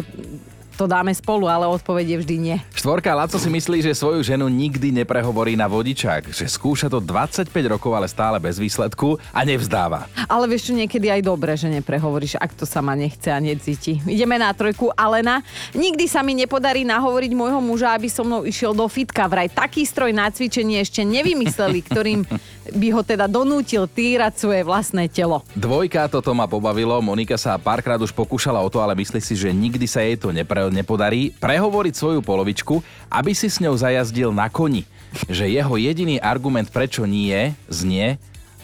to 0.75 0.86
dáme 0.86 1.15
spolu, 1.15 1.48
ale 1.48 1.65
odpoveď 1.65 2.05
je 2.05 2.17
vždy 2.22 2.36
nie. 2.36 2.58
Štvorka 2.75 3.15
Laco 3.15 3.39
si 3.39 3.48
myslí, 3.48 3.79
že 3.82 3.96
svoju 3.96 4.22
ženu 4.22 4.51
nikdy 4.51 4.91
neprehovorí 4.91 5.55
na 5.55 5.72
vodičák, 5.72 6.29
že 6.29 6.46
skúša 6.46 6.91
to 6.91 7.00
25 7.00 7.50
rokov, 7.72 7.96
ale 7.96 8.12
stále 8.12 8.38
bez 8.38 8.60
výsledku 8.60 9.15
a 9.32 9.41
nevzdáva. 9.48 10.12
Ale 10.28 10.45
vieš 10.52 10.69
čo, 10.69 10.73
niekedy 10.76 11.08
aj 11.08 11.21
dobre, 11.23 11.56
že 11.56 11.71
neprehovoríš, 11.71 12.36
ak 12.36 12.52
to 12.54 12.67
sama 12.67 12.93
nechce 12.93 13.32
a 13.32 13.39
necíti. 13.39 14.04
Ideme 14.04 14.36
na 14.36 14.52
trojku. 14.52 14.91
Alena. 14.93 15.39
Nikdy 15.71 16.06
sa 16.12 16.19
mi 16.19 16.36
nepodarí 16.36 16.84
nahovoriť 16.84 17.32
môjho 17.32 17.63
muža, 17.63 17.95
aby 17.95 18.12
so 18.12 18.28
mnou 18.28 18.43
išiel 18.43 18.76
do 18.76 18.86
fitka. 18.91 19.26
Vraj 19.32 19.47
taký 19.49 19.88
stroj 19.88 20.12
na 20.12 20.28
cvičenie 20.28 20.84
ešte 20.84 21.08
nevymysleli, 21.08 21.80
ktorým 21.88 22.28
by 22.73 22.88
ho 22.91 23.02
teda 23.06 23.30
donútil 23.30 23.86
týrať 23.86 24.41
svoje 24.41 24.65
vlastné 24.65 25.06
telo. 25.08 25.45
Dvojka, 25.54 26.10
toto 26.10 26.34
ma 26.34 26.49
pobavilo. 26.49 26.97
Monika 26.99 27.38
sa 27.38 27.56
párkrát 27.62 28.02
už 28.02 28.10
pokúšala 28.12 28.58
o 28.58 28.69
to, 28.73 28.82
ale 28.82 28.97
myslí 28.97 29.21
si, 29.21 29.38
že 29.38 29.54
nikdy 29.54 29.86
sa 29.86 30.02
jej 30.02 30.17
to 30.17 30.34
nepre, 30.71 30.86
nepodarí 30.95 31.34
prehovoriť 31.36 31.93
svoju 31.97 32.21
polovičku, 32.23 32.80
aby 33.12 33.36
si 33.36 33.51
s 33.51 33.60
ňou 33.60 33.75
zajazdil 33.75 34.32
na 34.32 34.47
koni. 34.47 34.88
Že 35.28 35.51
jeho 35.51 35.75
jediný 35.75 36.23
argument, 36.23 36.71
prečo 36.71 37.04
nie, 37.04 37.51
znie, 37.67 38.15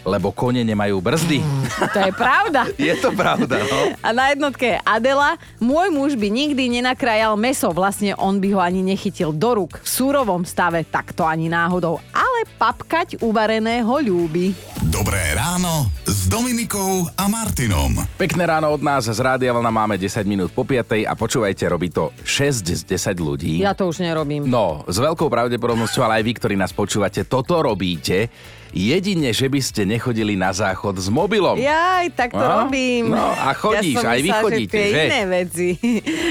lebo 0.07 0.31
kone 0.31 0.63
nemajú 0.63 0.97
brzdy. 1.03 1.43
To 1.91 1.99
je 2.07 2.13
pravda. 2.15 2.71
Je 2.79 2.95
to 2.97 3.11
pravda, 3.13 3.61
no. 3.67 3.93
A 3.99 4.09
na 4.15 4.33
jednotke 4.33 4.73
je 4.73 4.77
Adela. 4.81 5.37
Môj 5.61 5.93
muž 5.93 6.17
by 6.17 6.25
nikdy 6.31 6.81
nenakrájal 6.81 7.37
meso, 7.37 7.69
vlastne 7.69 8.17
on 8.17 8.41
by 8.41 8.49
ho 8.55 8.59
ani 8.63 8.81
nechytil 8.81 9.29
do 9.29 9.61
rúk. 9.61 9.77
V 9.83 9.89
súrovom 9.89 10.41
stave 10.41 10.81
takto 10.87 11.21
ani 11.27 11.51
náhodou. 11.51 12.01
Ale 12.15 12.49
papkať 12.57 13.21
uvarené 13.21 13.85
ho 13.85 14.01
ľúbi. 14.01 14.57
Dobré 14.91 15.23
ráno 15.31 15.87
s 16.03 16.27
Dominikou 16.27 17.07
a 17.15 17.31
Martinom. 17.31 17.95
Pekné 18.19 18.43
ráno 18.43 18.75
od 18.75 18.83
nás 18.83 19.07
z 19.07 19.15
Rádia 19.23 19.55
Vlna 19.55 19.71
máme 19.71 19.95
10 19.95 20.19
minút 20.27 20.51
po 20.51 20.67
5 20.67 21.07
a 21.07 21.15
počúvajte, 21.15 21.63
robí 21.71 21.87
to 21.87 22.11
6 22.27 22.75
z 22.75 22.83
10 22.83 23.15
ľudí. 23.15 23.63
Ja 23.63 23.71
to 23.71 23.87
už 23.87 24.03
nerobím. 24.03 24.51
No, 24.51 24.83
s 24.91 24.99
veľkou 24.99 25.31
pravdepodobnosťou, 25.31 26.03
ale 26.03 26.19
aj 26.19 26.23
vy, 26.27 26.33
ktorí 26.35 26.55
nás 26.59 26.75
počúvate, 26.75 27.23
toto 27.23 27.63
robíte. 27.63 28.27
Jedine, 28.75 29.31
že 29.31 29.47
by 29.47 29.59
ste 29.63 29.87
nechodili 29.87 30.35
na 30.35 30.51
záchod 30.51 30.99
s 30.99 31.07
mobilom. 31.07 31.55
Jaj, 31.55 32.11
tak 32.11 32.35
to 32.35 32.43
No, 32.43 32.67
robím. 32.67 33.15
no, 33.15 33.31
a 33.31 33.55
chodíš, 33.55 33.95
ja 33.95 34.11
aj 34.11 34.21
vy 34.21 34.31
chodíte, 34.31 34.75
že? 34.75 34.91
že? 34.91 35.03
iné 35.07 35.23
veci. 35.23 35.67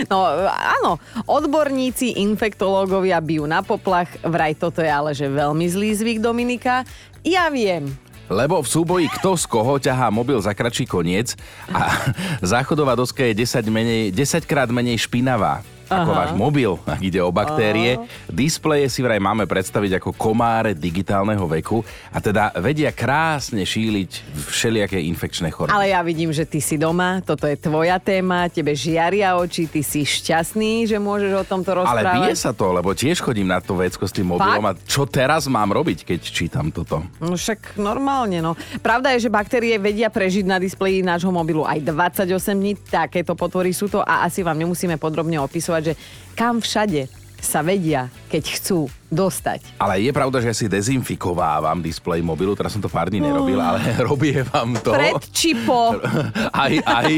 No, 0.04 0.24
áno, 0.52 1.00
odborníci, 1.24 2.20
infektológovia 2.20 3.24
bijú 3.24 3.48
na 3.48 3.64
poplach, 3.64 4.20
vraj 4.20 4.52
toto 4.52 4.84
je 4.84 4.88
ale 4.92 5.16
že 5.16 5.32
veľmi 5.32 5.64
zlý 5.64 5.96
zvyk 5.96 6.18
Dominika. 6.20 6.84
Ja 7.20 7.52
viem, 7.52 7.92
Lebo 8.30 8.62
v 8.62 8.70
súboji 8.70 9.06
kto 9.10 9.34
z 9.34 9.44
koho 9.50 9.82
ťahá 9.82 10.06
mobil 10.14 10.38
za 10.38 10.54
kratší 10.54 10.86
koniec 10.86 11.34
a 11.74 11.90
záchodová 12.54 12.94
doska 12.94 13.26
je 13.26 13.42
10, 13.42 13.66
menej, 13.66 14.02
10 14.14 14.46
krát 14.46 14.70
menej 14.70 15.02
špinavá 15.02 15.66
ako 15.90 16.10
váš 16.14 16.32
mobil, 16.38 16.78
ak 16.86 17.00
ide 17.02 17.18
o 17.18 17.34
baktérie. 17.34 17.98
Displeje 18.30 18.86
si 18.86 19.02
vraj 19.02 19.18
máme 19.18 19.50
predstaviť 19.50 19.98
ako 19.98 20.14
komáre 20.14 20.72
digitálneho 20.78 21.42
veku 21.50 21.82
a 22.14 22.22
teda 22.22 22.54
vedia 22.62 22.94
krásne 22.94 23.66
šíliť 23.66 24.10
všelijaké 24.46 25.02
infekčné 25.10 25.50
choroby. 25.50 25.74
ale 25.74 25.90
ja 25.90 26.00
vidím, 26.06 26.30
že 26.30 26.46
ty 26.46 26.62
si 26.62 26.78
doma, 26.78 27.18
toto 27.26 27.50
je 27.50 27.58
tvoja 27.58 27.98
téma, 27.98 28.46
tebe 28.46 28.70
žiaria 28.70 29.34
oči, 29.34 29.66
ty 29.66 29.82
si 29.82 30.06
šťastný, 30.06 30.86
že 30.86 30.96
môžeš 31.02 31.32
o 31.34 31.44
tomto 31.44 31.74
Ale 31.74 32.06
rozprávať. 32.06 32.22
vie 32.22 32.34
sa 32.38 32.54
to, 32.54 32.70
lebo 32.70 32.94
tiež 32.94 33.18
chodím 33.18 33.50
na 33.50 33.58
to 33.58 33.74
vecko 33.74 34.06
s 34.06 34.14
tým 34.14 34.30
mobilom 34.30 34.62
a 34.70 34.78
čo 34.86 35.04
teraz 35.10 35.50
mám 35.50 35.74
robiť, 35.74 36.06
keď 36.06 36.20
čítam 36.22 36.70
toto? 36.70 37.02
No 37.18 37.34
však 37.34 37.74
normálne, 37.74 38.38
no. 38.38 38.54
Pravda 38.78 39.10
je, 39.18 39.26
že 39.26 39.30
baktérie 39.32 39.74
vedia 39.76 40.06
prežiť 40.06 40.46
na 40.46 40.62
displeji 40.62 41.02
nášho 41.02 41.34
mobilu 41.34 41.66
aj 41.66 41.82
28 41.82 42.30
dní, 42.54 42.72
takéto 42.78 43.34
potvory 43.34 43.74
sú 43.74 43.90
to 43.90 44.04
a 44.04 44.22
asi 44.22 44.46
vám 44.46 44.54
nemusíme 44.54 44.94
podrobne 45.00 45.40
opisovať, 45.40 45.79
že 45.82 45.92
kam 46.32 46.60
všade 46.60 47.08
sa 47.40 47.64
vedia, 47.64 48.12
keď 48.28 48.52
chcú 48.60 48.84
dostať. 49.08 49.80
Ale 49.80 49.96
je 50.04 50.12
pravda, 50.12 50.44
že 50.44 50.52
ja 50.52 50.54
si 50.54 50.68
dezinfikovávam 50.68 51.80
displej 51.80 52.20
mobilu, 52.20 52.52
teraz 52.52 52.76
som 52.76 52.84
to 52.84 52.86
pár 52.86 53.08
dní 53.08 53.16
nerobil, 53.16 53.56
ale 53.56 53.80
robievam 54.12 54.76
to. 54.76 54.92
Pred 54.92 55.24
či 55.32 55.56
po. 55.56 55.96
Aj, 56.52 56.68
aj. 56.84 57.12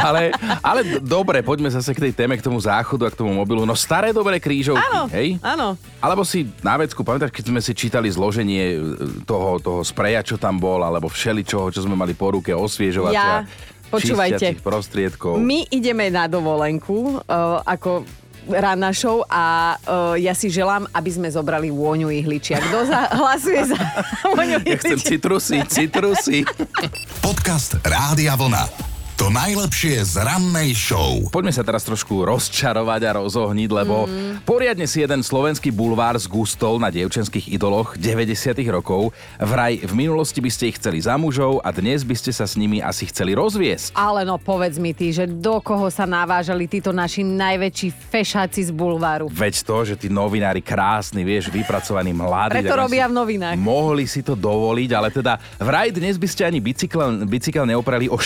Ale, 0.00 0.32
ale 0.64 0.80
dobre, 1.04 1.44
poďme 1.44 1.68
zase 1.68 1.92
k 1.92 2.08
tej 2.08 2.12
téme, 2.16 2.40
k 2.40 2.42
tomu 2.42 2.56
záchodu 2.56 3.04
a 3.04 3.12
k 3.12 3.20
tomu 3.20 3.36
mobilu. 3.36 3.68
No 3.68 3.76
staré 3.76 4.16
dobré 4.16 4.40
krížovky, 4.40 4.80
Áno, 4.80 5.04
hej? 5.12 5.36
áno. 5.44 5.76
Alebo 6.00 6.24
si 6.24 6.48
na 6.64 6.80
vecku, 6.80 7.04
pamätáš, 7.04 7.28
keď 7.28 7.52
sme 7.52 7.60
si 7.60 7.76
čítali 7.76 8.08
zloženie 8.08 8.64
e, 8.72 8.78
toho, 9.28 9.60
toho 9.60 9.80
spreja, 9.84 10.24
čo 10.24 10.40
tam 10.40 10.56
bol, 10.56 10.80
alebo 10.80 11.12
všeličoho, 11.12 11.68
čo 11.68 11.84
sme 11.84 11.92
mali 11.92 12.16
po 12.16 12.32
ruke, 12.32 12.56
osviežovacia, 12.56 13.44
Ja, 13.44 13.48
počúvajte. 13.90 14.62
prostriedkov. 14.62 15.36
My 15.36 15.66
ideme 15.68 16.08
na 16.08 16.30
dovolenku, 16.30 17.20
uh, 17.20 17.60
ako 17.66 18.06
rána 18.48 18.90
show 18.96 19.20
a 19.28 19.76
uh, 19.76 20.16
ja 20.16 20.32
si 20.32 20.48
želám, 20.48 20.88
aby 20.96 21.10
sme 21.12 21.28
zobrali 21.28 21.68
vôňu 21.68 22.08
ihličia. 22.08 22.58
Kto 22.58 22.88
za, 22.88 23.00
hlasuje 23.20 23.62
za 23.68 23.78
vôňu 24.32 24.64
Ja 24.64 24.76
chcem 24.80 24.96
ihličia? 24.96 25.10
citrusy, 25.18 25.58
citrusy. 25.68 26.38
Podcast 27.20 27.76
Rádia 27.84 28.34
Vlna. 28.34 28.89
To 29.20 29.28
najlepšie 29.28 30.00
z 30.00 30.24
rannej 30.24 30.72
show. 30.72 31.28
Poďme 31.28 31.52
sa 31.52 31.60
teraz 31.60 31.84
trošku 31.84 32.24
rozčarovať 32.24 33.04
a 33.04 33.20
rozohniť, 33.20 33.68
lebo 33.68 34.08
mm. 34.08 34.48
poriadne 34.48 34.88
si 34.88 35.04
jeden 35.04 35.20
slovenský 35.20 35.68
bulvár 35.68 36.16
zgustol 36.16 36.80
na 36.80 36.88
dievčenských 36.88 37.52
idoloch 37.52 38.00
90 38.00 38.56
rokov. 38.72 39.12
Vraj 39.36 39.84
v 39.84 39.92
minulosti 39.92 40.40
by 40.40 40.48
ste 40.48 40.72
ich 40.72 40.80
chceli 40.80 41.04
za 41.04 41.20
mužov 41.20 41.60
a 41.60 41.68
dnes 41.68 42.00
by 42.00 42.16
ste 42.16 42.32
sa 42.32 42.48
s 42.48 42.56
nimi 42.56 42.80
asi 42.80 43.12
chceli 43.12 43.36
rozviesť. 43.36 43.92
Ale 43.92 44.24
no 44.24 44.40
povedz 44.40 44.80
mi 44.80 44.96
ty, 44.96 45.12
že 45.12 45.28
do 45.28 45.60
koho 45.60 45.92
sa 45.92 46.08
navážali 46.08 46.64
títo 46.64 46.88
naši 46.88 47.20
najväčší 47.20 47.92
fešáci 47.92 48.64
z 48.64 48.72
bulváru. 48.72 49.28
Veď 49.28 49.68
to, 49.68 49.84
že 49.84 49.94
tí 50.00 50.08
novinári 50.08 50.64
krásni, 50.64 51.28
vieš, 51.28 51.52
vypracovaní 51.52 52.16
mladí. 52.16 52.56
Preto 52.56 52.72
robia 52.72 53.04
v 53.04 53.20
novinách. 53.20 53.60
Mohli 53.60 54.08
si 54.08 54.24
to 54.24 54.32
dovoliť, 54.32 54.90
ale 54.96 55.12
teda 55.12 55.36
vraj 55.60 55.92
dnes 55.92 56.16
by 56.16 56.24
ste 56.24 56.48
ani 56.48 56.64
bicykel, 56.64 57.28
bicykel 57.28 57.68
neoprali 57.68 58.08
o 58.08 58.16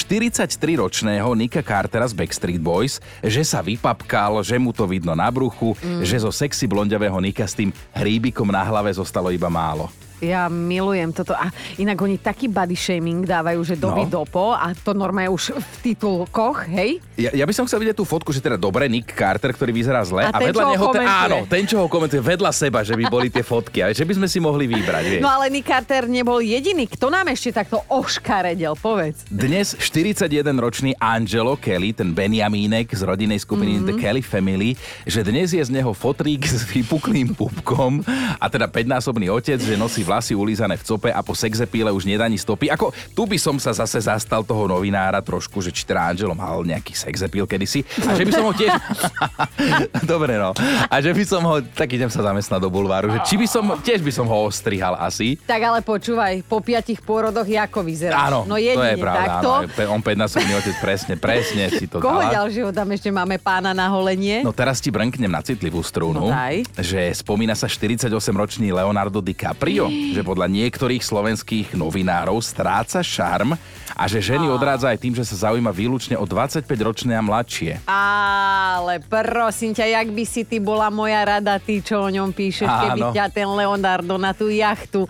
43-ročného 0.84 1.30
Nika 1.32 1.62
Cartera 1.64 2.04
z 2.04 2.14
Backstreet 2.14 2.60
Boys, 2.60 3.00
že 3.24 3.42
sa 3.44 3.64
vypapkal, 3.64 4.44
že 4.44 4.60
mu 4.60 4.72
to 4.72 4.84
vidno 4.84 5.16
na 5.16 5.28
bruchu, 5.32 5.72
mm. 5.80 6.04
že 6.04 6.20
zo 6.20 6.30
sexy 6.32 6.68
blondiavého 6.68 7.16
Nika 7.20 7.48
s 7.48 7.56
tým 7.56 7.72
hríbikom 7.96 8.48
na 8.52 8.60
hlave 8.64 8.92
zostalo 8.92 9.32
iba 9.32 9.48
málo. 9.48 9.88
Ja 10.24 10.48
milujem 10.48 11.12
toto. 11.12 11.36
A 11.36 11.52
inak 11.76 12.00
oni 12.00 12.16
taký 12.16 12.48
body 12.48 12.72
shaming 12.72 13.28
dávajú, 13.28 13.60
že 13.64 13.76
doby 13.76 14.08
No. 14.08 14.24
dopo 14.24 14.52
a 14.52 14.72
to 14.72 14.96
normálne 14.96 15.28
už 15.28 15.56
v 15.56 15.74
titulkoch, 15.84 16.64
hej? 16.68 17.00
Ja, 17.14 17.30
ja 17.32 17.44
by 17.44 17.52
som 17.52 17.64
chcel 17.64 17.84
vidieť 17.84 17.96
tú 17.96 18.08
fotku, 18.08 18.32
že 18.32 18.40
teda 18.40 18.56
dobre 18.56 18.88
Nick 18.88 19.12
Carter, 19.12 19.52
ktorý 19.52 19.70
vyzerá 19.70 20.02
zle 20.02 20.26
A 20.26 20.34
ten, 20.34 20.50
vedľa 20.50 20.64
neho 20.72 20.86
ten, 20.90 21.06
áno, 21.06 21.38
ten, 21.46 21.62
čo 21.68 21.80
ho 21.80 21.86
komentuje 21.86 22.20
vedľa 22.20 22.50
seba, 22.50 22.80
že 22.82 22.96
by 22.96 23.04
boli 23.06 23.28
tie 23.28 23.44
fotky 23.44 23.84
a 23.84 23.92
že 23.92 24.02
by 24.02 24.12
sme 24.18 24.26
si 24.26 24.40
mohli 24.40 24.64
vybrať, 24.64 25.04
vieš. 25.08 25.22
No 25.22 25.30
ale 25.30 25.52
Nick 25.52 25.68
Carter 25.68 26.08
nebol 26.08 26.40
jediný. 26.40 26.88
Kto 26.88 27.12
nám 27.12 27.28
ešte 27.30 27.54
takto 27.54 27.84
oškaredel, 27.88 28.74
povedz. 28.80 29.28
Dnes 29.28 29.76
41-ročný 29.78 30.96
Angelo 30.98 31.54
Kelly, 31.54 31.92
ten 31.92 32.12
Benjamínek 32.16 32.90
z 32.90 33.02
rodinnej 33.04 33.38
skupiny 33.38 33.78
mm-hmm. 33.78 33.88
The 33.88 33.94
Kelly 34.00 34.22
Family, 34.24 34.70
že 35.04 35.20
dnes 35.22 35.52
je 35.52 35.62
z 35.62 35.70
neho 35.70 35.92
fotrík 35.92 36.44
s 36.44 36.64
vypuklým 36.64 37.32
pupkom 37.34 38.02
a 38.38 38.46
teda 38.48 38.66
5-násobný 38.66 39.30
otec, 39.30 39.58
že 39.60 39.74
nosí 39.78 40.02
vlasy 40.14 40.38
ulízané 40.38 40.78
v 40.78 40.86
cope 40.86 41.10
a 41.10 41.20
po 41.26 41.34
sexepíle 41.34 41.90
už 41.90 42.06
nedá 42.06 42.30
ani 42.30 42.38
stopy. 42.38 42.70
Ako 42.70 42.94
tu 43.18 43.26
by 43.26 43.34
som 43.34 43.58
sa 43.58 43.74
zase 43.74 43.98
zastal 43.98 44.46
toho 44.46 44.70
novinára 44.70 45.18
trošku, 45.18 45.58
že 45.58 45.74
či 45.74 45.82
teda 45.82 46.06
Angelo 46.06 46.38
mal 46.38 46.62
nejaký 46.62 46.94
sexepíl 46.94 47.50
kedysi 47.50 47.82
a 48.06 48.14
že 48.14 48.22
by 48.22 48.30
som 48.30 48.44
ho 48.46 48.54
tiež... 48.54 48.70
Dobre 50.06 50.38
no. 50.38 50.54
A 50.86 50.94
že 51.02 51.10
by 51.10 51.24
som 51.26 51.42
ho... 51.42 51.58
Tak 51.60 51.90
idem 51.90 52.06
sa 52.06 52.22
zamestnať 52.22 52.62
do 52.62 52.70
bulváru, 52.70 53.10
že 53.10 53.18
či 53.26 53.34
by 53.34 53.46
som... 53.50 53.64
Tiež 53.82 54.00
by 54.06 54.12
som 54.14 54.30
ho 54.30 54.46
ostrihal 54.46 54.94
asi. 55.02 55.34
Tak 55.42 55.58
ale 55.58 55.82
počúvaj, 55.82 56.46
po 56.46 56.62
piatich 56.62 57.02
pôrodoch 57.02 57.44
ako 57.44 57.82
vyzeráš? 57.82 58.30
Áno, 58.30 58.46
no 58.46 58.54
to 58.54 58.62
je 58.62 58.70
jedine 58.70 59.02
pravda. 59.02 59.20
takto. 59.42 59.50
Áno, 59.66 59.92
on 59.94 60.00
5-násobný 60.00 60.52
otec, 60.54 60.76
presne, 60.78 61.14
presne 61.18 61.64
si 61.74 61.90
to 61.90 61.98
Koho 61.98 62.22
dala. 62.22 62.44
ďalšieho 62.44 62.70
tam 62.70 62.88
ešte 62.94 63.10
máme 63.10 63.36
pána 63.42 63.74
na 63.74 63.90
holenie? 63.90 64.42
No 64.46 64.54
teraz 64.54 64.78
ti 64.78 64.94
brnknem 64.94 65.30
na 65.30 65.42
citlivú 65.42 65.82
strunu, 65.82 66.28
No 66.28 66.30
daj. 66.30 66.62
že 66.78 67.10
spomína 67.14 67.58
sa 67.58 67.66
48-ročný 67.66 68.70
Leonardo 68.70 69.18
DiCaprio, 69.18 69.88
že 70.14 70.22
podľa 70.22 70.46
niektorých 70.50 71.02
slovenských 71.02 71.74
novinárov 71.74 72.38
stráca 72.38 73.02
šarm 73.02 73.58
a 73.94 74.04
že 74.10 74.18
ženy 74.18 74.50
odrádza 74.50 74.90
aj 74.90 74.98
tým, 74.98 75.14
že 75.14 75.22
sa 75.22 75.50
zaujíma 75.50 75.70
výlučne 75.70 76.18
o 76.18 76.26
25-ročné 76.26 77.14
a 77.14 77.22
mladšie. 77.22 77.86
Ale 77.86 78.98
prosím 79.06 79.70
ťa, 79.70 80.02
jak 80.02 80.08
by 80.10 80.24
si 80.26 80.42
ty 80.42 80.58
bola 80.58 80.90
moja 80.90 81.22
rada, 81.22 81.62
ty, 81.62 81.78
čo 81.78 82.02
o 82.02 82.10
ňom 82.10 82.34
píšeš, 82.34 82.66
keby 82.66 83.00
Áno. 83.00 83.14
ťa 83.14 83.24
ten 83.30 83.46
Leonardo 83.46 84.18
na 84.18 84.34
tú 84.34 84.50
jachtu, 84.50 85.06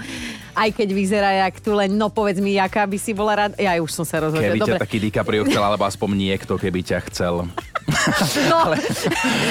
aj 0.54 0.70
keď 0.70 0.88
vyzerá 0.92 1.30
jak 1.48 1.58
tu, 1.64 1.74
len 1.74 1.96
no 1.96 2.12
povedz 2.12 2.38
mi, 2.38 2.60
jaká 2.60 2.84
by 2.84 2.98
si 3.00 3.16
bola 3.16 3.48
rada. 3.48 3.54
Ja 3.58 3.74
už 3.80 3.90
som 3.90 4.04
sa 4.04 4.22
rozhodla. 4.22 4.54
Keby 4.54 4.60
Dobre. 4.60 4.76
ťa 4.78 4.84
taký 4.84 4.98
DiCaprio 5.02 5.42
chcel, 5.48 5.62
alebo 5.64 5.84
aspoň 5.88 6.08
niekto, 6.14 6.54
keby 6.60 6.80
ťa 6.84 6.98
chcel. 7.10 7.34
No, 8.50 8.72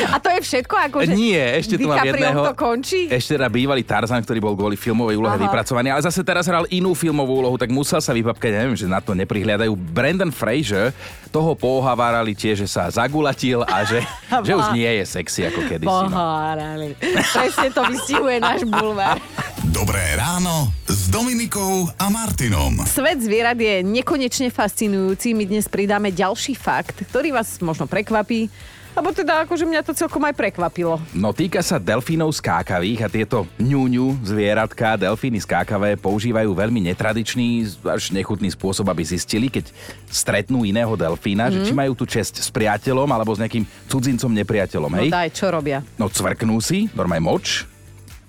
a 0.09 0.17
to 0.17 0.29
je 0.29 0.39
všetko? 0.41 0.75
Akože 0.89 1.13
Nie, 1.13 1.57
ešte 1.57 1.77
tu 1.77 1.89
mám 1.89 2.01
jedného. 2.05 2.41
to 2.41 2.53
končí? 2.57 3.09
Ešte 3.09 3.37
teda 3.37 3.49
bývalý 3.49 3.81
Tarzan, 3.85 4.21
ktorý 4.21 4.39
bol 4.41 4.53
kvôli 4.57 4.77
filmovej 4.77 5.17
úlohe 5.17 5.37
Aha. 5.37 5.43
vypracovaný, 5.49 5.93
ale 5.93 6.01
zase 6.01 6.21
teraz 6.21 6.45
hral 6.49 6.65
inú 6.69 6.93
filmovú 6.93 7.41
úlohu, 7.45 7.55
tak 7.57 7.69
musel 7.69 8.01
sa 8.01 8.13
vypapkať, 8.13 8.53
neviem, 8.53 8.77
že 8.77 8.89
na 8.89 9.01
to 9.01 9.13
neprihliadajú. 9.17 9.73
Brandon 9.73 10.29
Fraser, 10.33 10.93
toho 11.33 11.57
pohovárali 11.57 12.37
tiež, 12.37 12.65
že 12.65 12.69
sa 12.69 12.89
zagulatil 12.93 13.65
a 13.65 13.81
že, 13.85 14.05
že 14.47 14.53
už 14.53 14.69
nie 14.73 14.89
je 15.01 15.03
sexy 15.09 15.49
ako 15.49 15.65
kedysi. 15.65 15.89
No. 15.89 16.13
Pohárali. 16.13 16.93
Presne 17.33 17.69
to 17.73 17.81
vystihuje 17.89 18.37
náš 18.37 18.61
bulvár. 18.69 19.17
Dobré 19.73 20.13
ráno 20.13 20.69
s 20.85 21.09
Dominikou 21.09 21.89
a 21.97 22.05
Martinom. 22.05 22.85
Svet 22.85 23.17
zvierat 23.17 23.57
je 23.57 23.81
nekonečne 23.81 24.53
fascinujúci. 24.53 25.33
My 25.33 25.49
dnes 25.49 25.65
pridáme 25.65 26.13
ďalší 26.13 26.53
fakt, 26.53 27.01
ktorý 27.09 27.33
vás 27.33 27.57
možno 27.57 27.89
prekvapí. 27.89 28.53
Alebo 28.93 29.09
teda 29.09 29.41
akože 29.41 29.65
mňa 29.65 29.81
to 29.81 29.97
celkom 29.97 30.21
aj 30.21 30.37
prekvapilo. 30.37 31.01
No 31.17 31.33
týka 31.33 31.65
sa 31.65 31.81
delfínov 31.81 32.29
skákavých 32.29 33.01
a 33.01 33.09
tieto 33.09 33.49
ňuňu 33.57 34.21
zvieratka, 34.21 34.93
delfíny 34.93 35.41
skákavé 35.41 35.97
používajú 35.97 36.53
veľmi 36.53 36.93
netradičný, 36.93 37.65
až 37.81 38.13
nechutný 38.13 38.53
spôsob, 38.53 38.85
aby 38.85 39.01
zistili, 39.01 39.49
keď 39.49 39.73
stretnú 40.05 40.61
iného 40.61 40.93
delfína, 40.93 41.49
že 41.49 41.65
či 41.65 41.73
majú 41.73 41.97
tu 41.97 42.05
česť 42.05 42.45
s 42.45 42.53
priateľom 42.53 43.09
alebo 43.09 43.33
s 43.33 43.41
nejakým 43.41 43.65
cudzincom 43.89 44.29
nepriateľom, 44.29 44.93
No 44.93 45.01
hej? 45.01 45.09
daj, 45.09 45.33
čo 45.33 45.49
robia? 45.49 45.81
No 45.97 46.05
cvrknú 46.05 46.61
si, 46.61 46.85
normálne 46.93 47.25
moč 47.25 47.65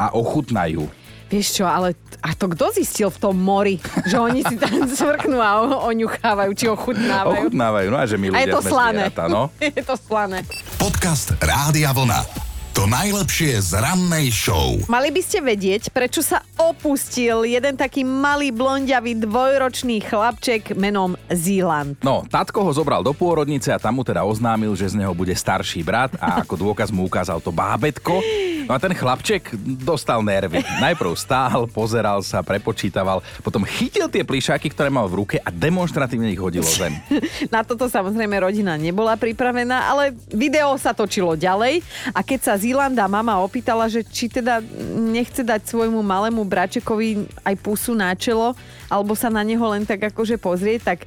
a 0.01 0.17
ochutnajú. 0.17 1.04
Vieš 1.25 1.61
čo, 1.61 1.65
ale 1.65 1.97
a 2.21 2.31
to 2.37 2.47
kto 2.47 2.71
zistil 2.73 3.09
v 3.09 3.19
tom 3.19 3.37
mori, 3.37 3.77
že 4.05 4.17
oni 4.17 4.45
si 4.45 4.55
tam 4.57 4.85
zvrknú 5.01 5.41
a 5.41 5.65
oňuchávajú, 5.89 6.51
či 6.53 6.67
ochutnávajú? 6.69 7.49
Ochutnávajú, 7.49 7.87
no 7.89 7.99
a 7.99 8.05
že 8.05 8.17
my 8.21 8.27
A 8.31 8.45
je 8.45 8.47
ľudia 8.47 8.55
to 8.55 8.61
sme 8.61 8.71
slané. 8.71 9.03
zvieratá, 9.09 9.25
no. 9.27 9.43
je 9.81 9.85
to 9.85 9.97
slané. 9.97 10.39
Podcast 10.77 11.33
Rádia 11.41 11.91
Vlna. 11.91 12.44
To 12.75 12.91
najlepšie 12.91 13.55
z 13.63 13.79
rannej 13.79 14.35
show. 14.35 14.75
Mali 14.91 15.15
by 15.15 15.23
ste 15.23 15.39
vedieť, 15.39 15.95
prečo 15.95 16.27
sa 16.27 16.43
opustil 16.59 17.47
jeden 17.47 17.79
taký 17.79 18.03
malý 18.03 18.51
blondiavý 18.51 19.15
dvojročný 19.15 20.03
chlapček 20.03 20.75
menom 20.75 21.15
Zealand. 21.31 21.95
No, 22.03 22.27
tatko 22.27 22.67
ho 22.67 22.75
zobral 22.75 23.07
do 23.07 23.15
pôrodnice 23.15 23.71
a 23.71 23.79
tam 23.79 24.03
mu 24.03 24.03
teda 24.03 24.27
oznámil, 24.27 24.75
že 24.75 24.91
z 24.91 24.99
neho 24.99 25.15
bude 25.15 25.39
starší 25.39 25.87
brat 25.87 26.19
a 26.19 26.43
ako 26.43 26.75
dôkaz 26.75 26.91
mu 26.91 27.07
ukázal 27.07 27.39
to 27.39 27.55
bábetko. 27.55 28.19
No 28.65 28.73
a 28.73 28.81
ten 28.81 28.97
chlapček 28.97 29.53
dostal 29.85 30.25
nervy. 30.25 30.65
Najprv 30.81 31.13
stál, 31.15 31.69
pozeral 31.69 32.25
sa, 32.25 32.41
prepočítaval, 32.41 33.21
potom 33.45 33.61
chytil 33.63 34.09
tie 34.09 34.25
plišáky, 34.25 34.73
ktoré 34.73 34.89
mal 34.89 35.05
v 35.05 35.21
ruke 35.21 35.37
a 35.37 35.53
demonstratívne 35.53 36.33
ich 36.33 36.41
hodil 36.41 36.65
zem. 36.65 36.97
Na 37.55 37.61
toto 37.61 37.87
samozrejme 37.93 38.41
rodina 38.41 38.81
nebola 38.81 39.21
pripravená, 39.21 39.93
ale 39.93 40.17
video 40.33 40.73
sa 40.81 40.97
točilo 40.97 41.37
ďalej 41.37 41.85
a 42.17 42.21
keď 42.25 42.41
sa 42.41 42.55
Zilanda 42.65 43.05
mama 43.05 43.37
opýtala, 43.45 43.85
že 43.87 44.01
či 44.01 44.25
teda 44.27 44.65
nechce 44.97 45.45
dať 45.45 45.69
svojmu 45.69 46.01
malému 46.01 46.41
bračekovi 46.49 47.29
aj 47.45 47.55
pusu 47.61 47.93
na 47.93 48.17
čelo, 48.17 48.57
alebo 48.89 49.13
sa 49.13 49.29
na 49.29 49.45
neho 49.45 49.61
len 49.69 49.85
tak 49.85 50.01
akože 50.09 50.41
pozrieť, 50.41 50.81
tak 50.81 50.99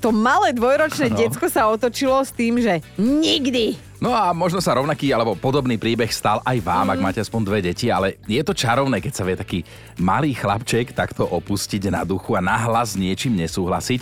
to 0.00 0.10
malé 0.10 0.50
dvojročné 0.50 1.12
No. 1.12 1.18
decko 1.20 1.46
sa 1.46 1.68
otočilo 1.68 2.18
s 2.24 2.32
tým, 2.32 2.56
že 2.58 2.80
nikdy. 2.96 3.76
No 4.00 4.16
a 4.16 4.32
možno 4.32 4.56
sa 4.58 4.72
rovnaký 4.72 5.12
alebo 5.12 5.36
podobný 5.36 5.76
príbeh 5.76 6.08
stal 6.08 6.40
aj 6.40 6.56
vám, 6.64 6.88
Mm. 6.88 6.92
ak 6.96 7.00
máte 7.04 7.20
aspoň 7.20 7.40
dve 7.44 7.60
deti, 7.60 7.92
ale 7.92 8.16
je 8.24 8.40
to 8.40 8.56
čarovné, 8.56 8.96
keď 8.96 9.12
sa 9.12 9.28
vie 9.28 9.36
taký 9.36 9.60
malý 10.00 10.32
chlapček 10.32 10.96
takto 10.96 11.28
opustiť 11.28 11.92
na 11.92 12.00
duchu 12.02 12.32
a 12.32 12.40
nahlas 12.40 12.96
niečím 12.96 13.36
nesúhlasiť. 13.36 14.00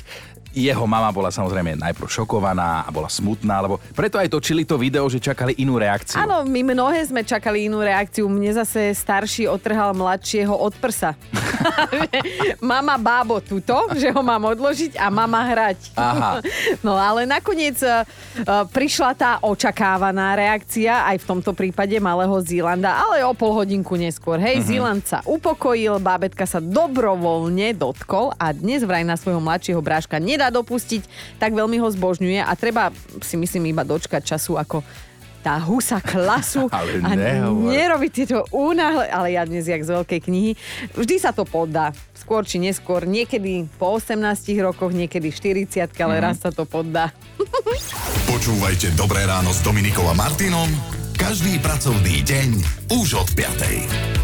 Jeho 0.59 0.91
mama 0.91 1.15
bola 1.15 1.31
samozrejme 1.31 1.79
najprv 1.79 2.11
šokovaná 2.11 2.83
a 2.83 2.91
bola 2.91 3.07
smutná, 3.07 3.63
lebo 3.63 3.79
preto 3.95 4.19
aj 4.19 4.27
točili 4.27 4.67
to 4.67 4.75
video, 4.75 5.07
že 5.07 5.23
čakali 5.23 5.55
inú 5.63 5.79
reakciu. 5.79 6.19
Áno, 6.19 6.43
my 6.43 6.75
mnohé 6.75 7.07
sme 7.07 7.23
čakali 7.23 7.71
inú 7.71 7.79
reakciu. 7.79 8.27
Mne 8.27 8.59
zase 8.59 8.91
starší 8.91 9.47
otrhal 9.47 9.95
mladšieho 9.95 10.51
od 10.51 10.75
prsa. 10.83 11.15
mama 12.59 12.99
bábo 12.99 13.39
tuto, 13.39 13.95
že 13.95 14.11
ho 14.11 14.19
mám 14.19 14.51
odložiť 14.51 14.99
a 14.99 15.07
mama 15.15 15.47
hrať. 15.47 15.79
Aha. 15.95 16.33
No 16.83 16.95
ale 16.95 17.27
nakoniec 17.27 17.79
uh, 17.83 18.07
prišla 18.71 19.11
tá 19.15 19.31
očakávaná 19.43 20.39
reakcia 20.39 21.05
aj 21.11 21.23
v 21.23 21.27
tomto 21.27 21.53
prípade 21.53 21.95
malého 21.99 22.35
Zílanda, 22.41 22.99
ale 22.99 23.23
o 23.27 23.35
pol 23.35 23.53
hodinku 23.53 23.99
neskôr. 23.99 24.39
Hej, 24.39 24.63
mm-hmm. 24.63 24.71
Zíland 24.71 25.03
sa 25.05 25.19
upokojil, 25.27 25.99
bábetka 25.99 26.47
sa 26.47 26.63
dobrovoľne 26.63 27.75
dotkol 27.75 28.33
a 28.39 28.55
dnes 28.55 28.87
vraj 28.87 29.05
na 29.05 29.19
svojho 29.19 29.43
mladšieho 29.43 29.83
bráška 29.83 30.23
nedá 30.23 30.48
dopustiť, 30.49 31.03
tak 31.39 31.55
veľmi 31.55 31.79
ho 31.81 31.89
zbožňuje 31.89 32.41
a 32.43 32.53
treba 32.59 32.91
si 33.23 33.37
myslím 33.37 33.73
iba 33.73 33.85
dočkať 33.87 34.37
času, 34.37 34.59
ako 34.59 34.83
tá 35.39 35.55
husa 35.63 36.03
klasu 36.03 36.67
Ale 36.75 36.99
a 36.99 37.15
nehovor. 37.15 37.71
nerobiť 37.71 38.11
tieto 38.11 38.43
únahle, 38.51 39.07
ale 39.07 39.39
ja 39.39 39.47
dnes 39.47 39.71
jak 39.71 39.87
z 39.87 39.95
veľkej 39.95 40.21
knihy, 40.27 40.53
vždy 40.99 41.17
sa 41.23 41.31
to 41.31 41.47
poddá. 41.47 41.95
Skôr 42.19 42.43
či 42.43 42.59
neskôr, 42.59 43.07
niekedy 43.07 43.71
po 43.79 43.97
18 43.97 44.19
rokoch, 44.61 44.91
niekedy 44.91 45.31
40, 45.31 45.89
ale 46.03 46.15
raz 46.19 46.43
sa 46.43 46.51
to 46.51 46.67
poddá. 46.67 47.15
Počúvajte 48.33 48.93
Dobré 48.99 49.25
ráno 49.25 49.55
s 49.55 49.63
Dominikou 49.63 50.05
a 50.11 50.15
Martinom 50.19 50.69
každý 51.19 51.59
pracovný 51.59 52.23
deň 52.23 52.49
už 52.95 53.27
od 53.27 53.29
5. 53.35 54.19